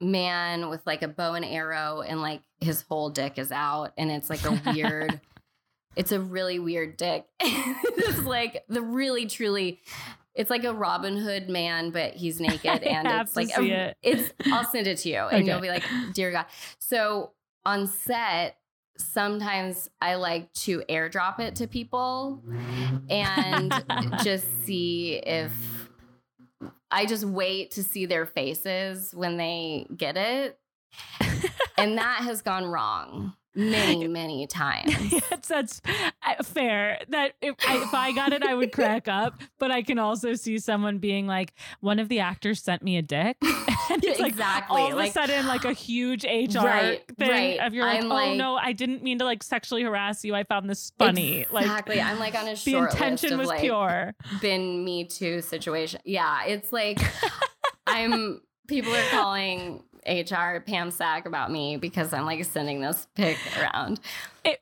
[0.00, 4.10] man with like a bow and arrow and like his whole dick is out and
[4.10, 5.20] it's like a weird
[5.96, 9.80] it's a really weird dick it's like the really truly
[10.34, 13.96] it's like a robin hood man but he's naked and it's like a, it.
[14.02, 15.50] it's i'll send it to you and Okay.
[15.52, 16.46] you'll be like dear god
[16.80, 17.30] so
[17.64, 18.56] on set
[18.98, 22.42] sometimes i like to airdrop it to people
[23.08, 23.72] and
[24.22, 25.52] just see if
[26.94, 30.58] I just wait to see their faces when they get it.
[31.76, 35.12] and that has gone wrong many, many times.
[35.12, 35.82] Yes, that's
[36.22, 36.98] uh, fair.
[37.08, 39.40] That if I, if I got it, I would crack up.
[39.58, 43.02] But I can also see someone being like, "One of the actors sent me a
[43.02, 47.02] dick," and it's like Exactly, all of like- a sudden like a huge HR Right,
[47.18, 47.60] thing right.
[47.60, 50.34] of you're like, I'm "Oh like- no, I didn't mean to like sexually harass you.
[50.34, 52.00] I found this funny." Like exactly.
[52.00, 54.14] I'm like on a the intention was like pure.
[54.40, 56.00] been Me Too situation.
[56.04, 56.98] Yeah, it's like
[57.86, 58.40] I'm.
[58.66, 64.00] People are calling HR Pam Sack about me because I'm like sending this pic around.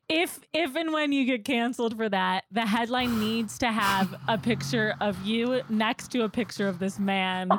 [0.09, 4.39] If if and when you get canceled for that, the headline needs to have a
[4.39, 7.51] picture of you next to a picture of this man,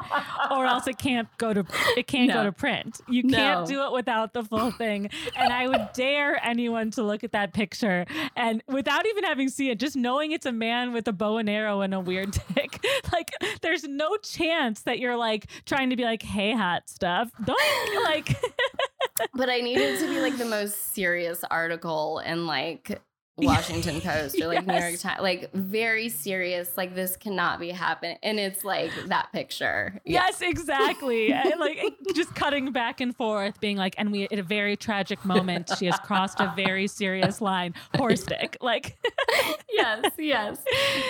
[0.51, 1.65] or else it can't go to
[1.97, 3.01] it can't go to print.
[3.09, 3.65] You can't No.
[3.65, 5.09] do it without the full thing.
[5.35, 8.05] And I would dare anyone to look at that picture
[8.37, 11.49] and without even having seen it, just knowing it's a man with a bow and
[11.49, 16.03] arrow and a weird dick, like there's no chance that you're like trying to be
[16.05, 17.31] like, hey, hot stuff.
[17.43, 18.29] Don't like.
[19.33, 23.01] But I needed to be like the most serious article and like
[23.37, 26.77] Washington Post or like New York Times, like very serious.
[26.77, 29.99] Like this cannot be happening, and it's like that picture.
[30.05, 30.25] Yeah.
[30.25, 31.33] Yes, exactly.
[31.43, 31.79] And, like
[32.15, 35.87] just cutting back and forth, being like, and we at a very tragic moment, she
[35.87, 37.73] has crossed a very serious line.
[37.95, 38.57] Horse dick.
[38.63, 38.97] Like,
[39.71, 40.57] yes, yes.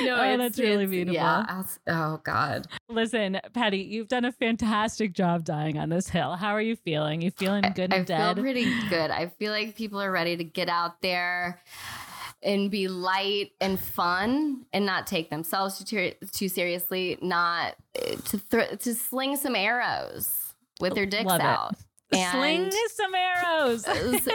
[0.02, 1.14] No, Oh, it's, that's really beautiful.
[1.16, 1.64] Yeah.
[1.88, 2.68] Oh God.
[2.90, 6.36] listen, Patty, you've done a fantastic job dying on this hill.
[6.36, 7.22] How are you feeling?
[7.22, 8.22] You feeling good and I dead?
[8.22, 9.12] I feel pretty good.
[9.12, 11.62] I feel like people are ready to get out there
[12.44, 17.76] and be light and fun and not take themselves too, ter- too seriously, not
[18.26, 21.46] to thr to sling some arrows with their dicks Love it.
[21.46, 21.76] out.
[22.32, 23.86] Sling some arrows.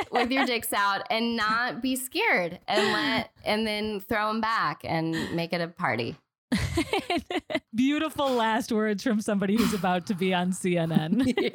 [0.10, 4.80] with your dicks out and not be scared and let and then throw them back
[4.84, 6.16] and make it a party.
[7.74, 11.52] Beautiful last words from somebody who's about to be on CNN.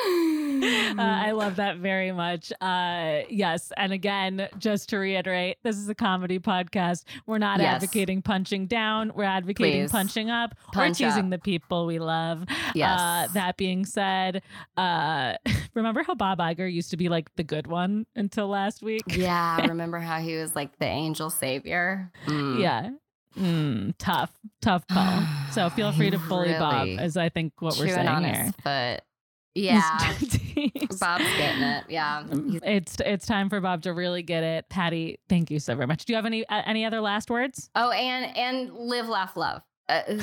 [0.56, 2.50] Uh, I love that very much.
[2.62, 3.70] Uh, yes.
[3.76, 7.04] And again, just to reiterate, this is a comedy podcast.
[7.26, 7.74] We're not Yes.
[7.74, 9.92] advocating punching down, we're advocating Please.
[9.92, 11.30] punching up Punch or teasing up.
[11.30, 12.44] the people we love.
[12.74, 12.98] Yes.
[12.98, 14.42] Uh, that being said,
[14.78, 15.34] uh,
[15.74, 19.02] remember how Bob Iger used to be like the good one until last week?
[19.08, 22.10] yeah, remember how he was like the angel savior?
[22.26, 22.60] Mm.
[22.60, 22.90] Yeah.
[23.38, 24.32] Mm, tough,
[24.62, 25.22] tough call.
[25.52, 28.50] So feel free to bully Bob, as I think what we're saying on here.
[28.62, 29.02] foot.
[29.56, 29.98] Yeah.
[31.00, 31.84] Bob's getting it.
[31.88, 32.24] Yeah.
[32.62, 34.68] It's it's time for Bob to really get it.
[34.68, 36.04] Patty, thank you so very much.
[36.04, 37.70] Do you have any uh, any other last words?
[37.74, 39.62] Oh, and and live, laugh, love.
[39.88, 40.02] Uh,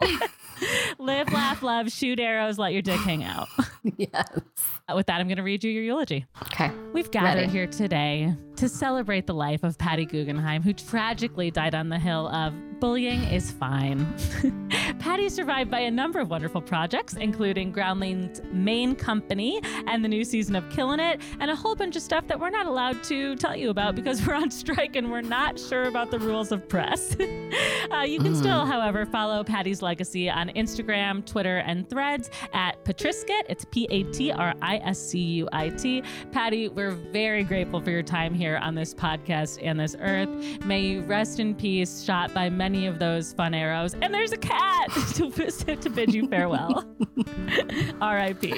[0.98, 3.48] Live, laugh, love, shoot arrows, let your dick hang out.
[3.96, 4.40] yes.
[4.88, 6.26] Uh, With that, I'm going to read you your eulogy.
[6.42, 6.70] Okay.
[6.92, 7.52] We've gathered Ready.
[7.52, 12.28] here today to celebrate the life of Patty Guggenheim, who tragically died on the hill
[12.28, 14.06] of Bullying is Fine.
[14.98, 20.24] Patty survived by a number of wonderful projects, including Groundling's main company and the new
[20.24, 23.36] season of Killing It, and a whole bunch of stuff that we're not allowed to
[23.36, 26.68] tell you about because we're on strike and we're not sure about the rules of
[26.68, 27.16] press.
[27.92, 33.42] uh, you can still, however, follow Patty's legacy on Instagram, Twitter, and threads at Patriscuit.
[33.48, 36.04] It's P A T R I S C U I T.
[36.30, 40.28] Patty, we're very grateful for your time here on this podcast and this earth.
[40.64, 43.94] May you rest in peace, shot by many of those fun arrows.
[43.94, 45.30] And there's a cat to,
[45.76, 46.84] to bid you farewell.
[48.00, 48.50] R.I.P.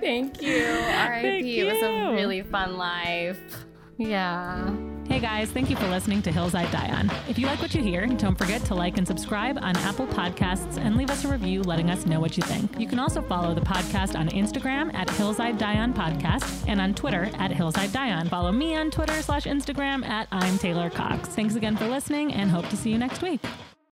[0.00, 0.66] Thank you.
[0.66, 1.60] R.I.P.
[1.60, 3.66] It was a really fun life.
[3.96, 4.74] Yeah.
[5.06, 7.10] Hey guys, thank you for listening to Hillside Dion.
[7.28, 10.78] If you like what you hear, don't forget to like and subscribe on Apple Podcasts
[10.78, 12.80] and leave us a review letting us know what you think.
[12.80, 17.30] You can also follow the podcast on Instagram at Hillside Dion Podcast and on Twitter
[17.38, 18.28] at Hillside Dion.
[18.28, 21.28] Follow me on Twitter slash Instagram at I'm Taylor Cox.
[21.28, 23.40] Thanks again for listening and hope to see you next week.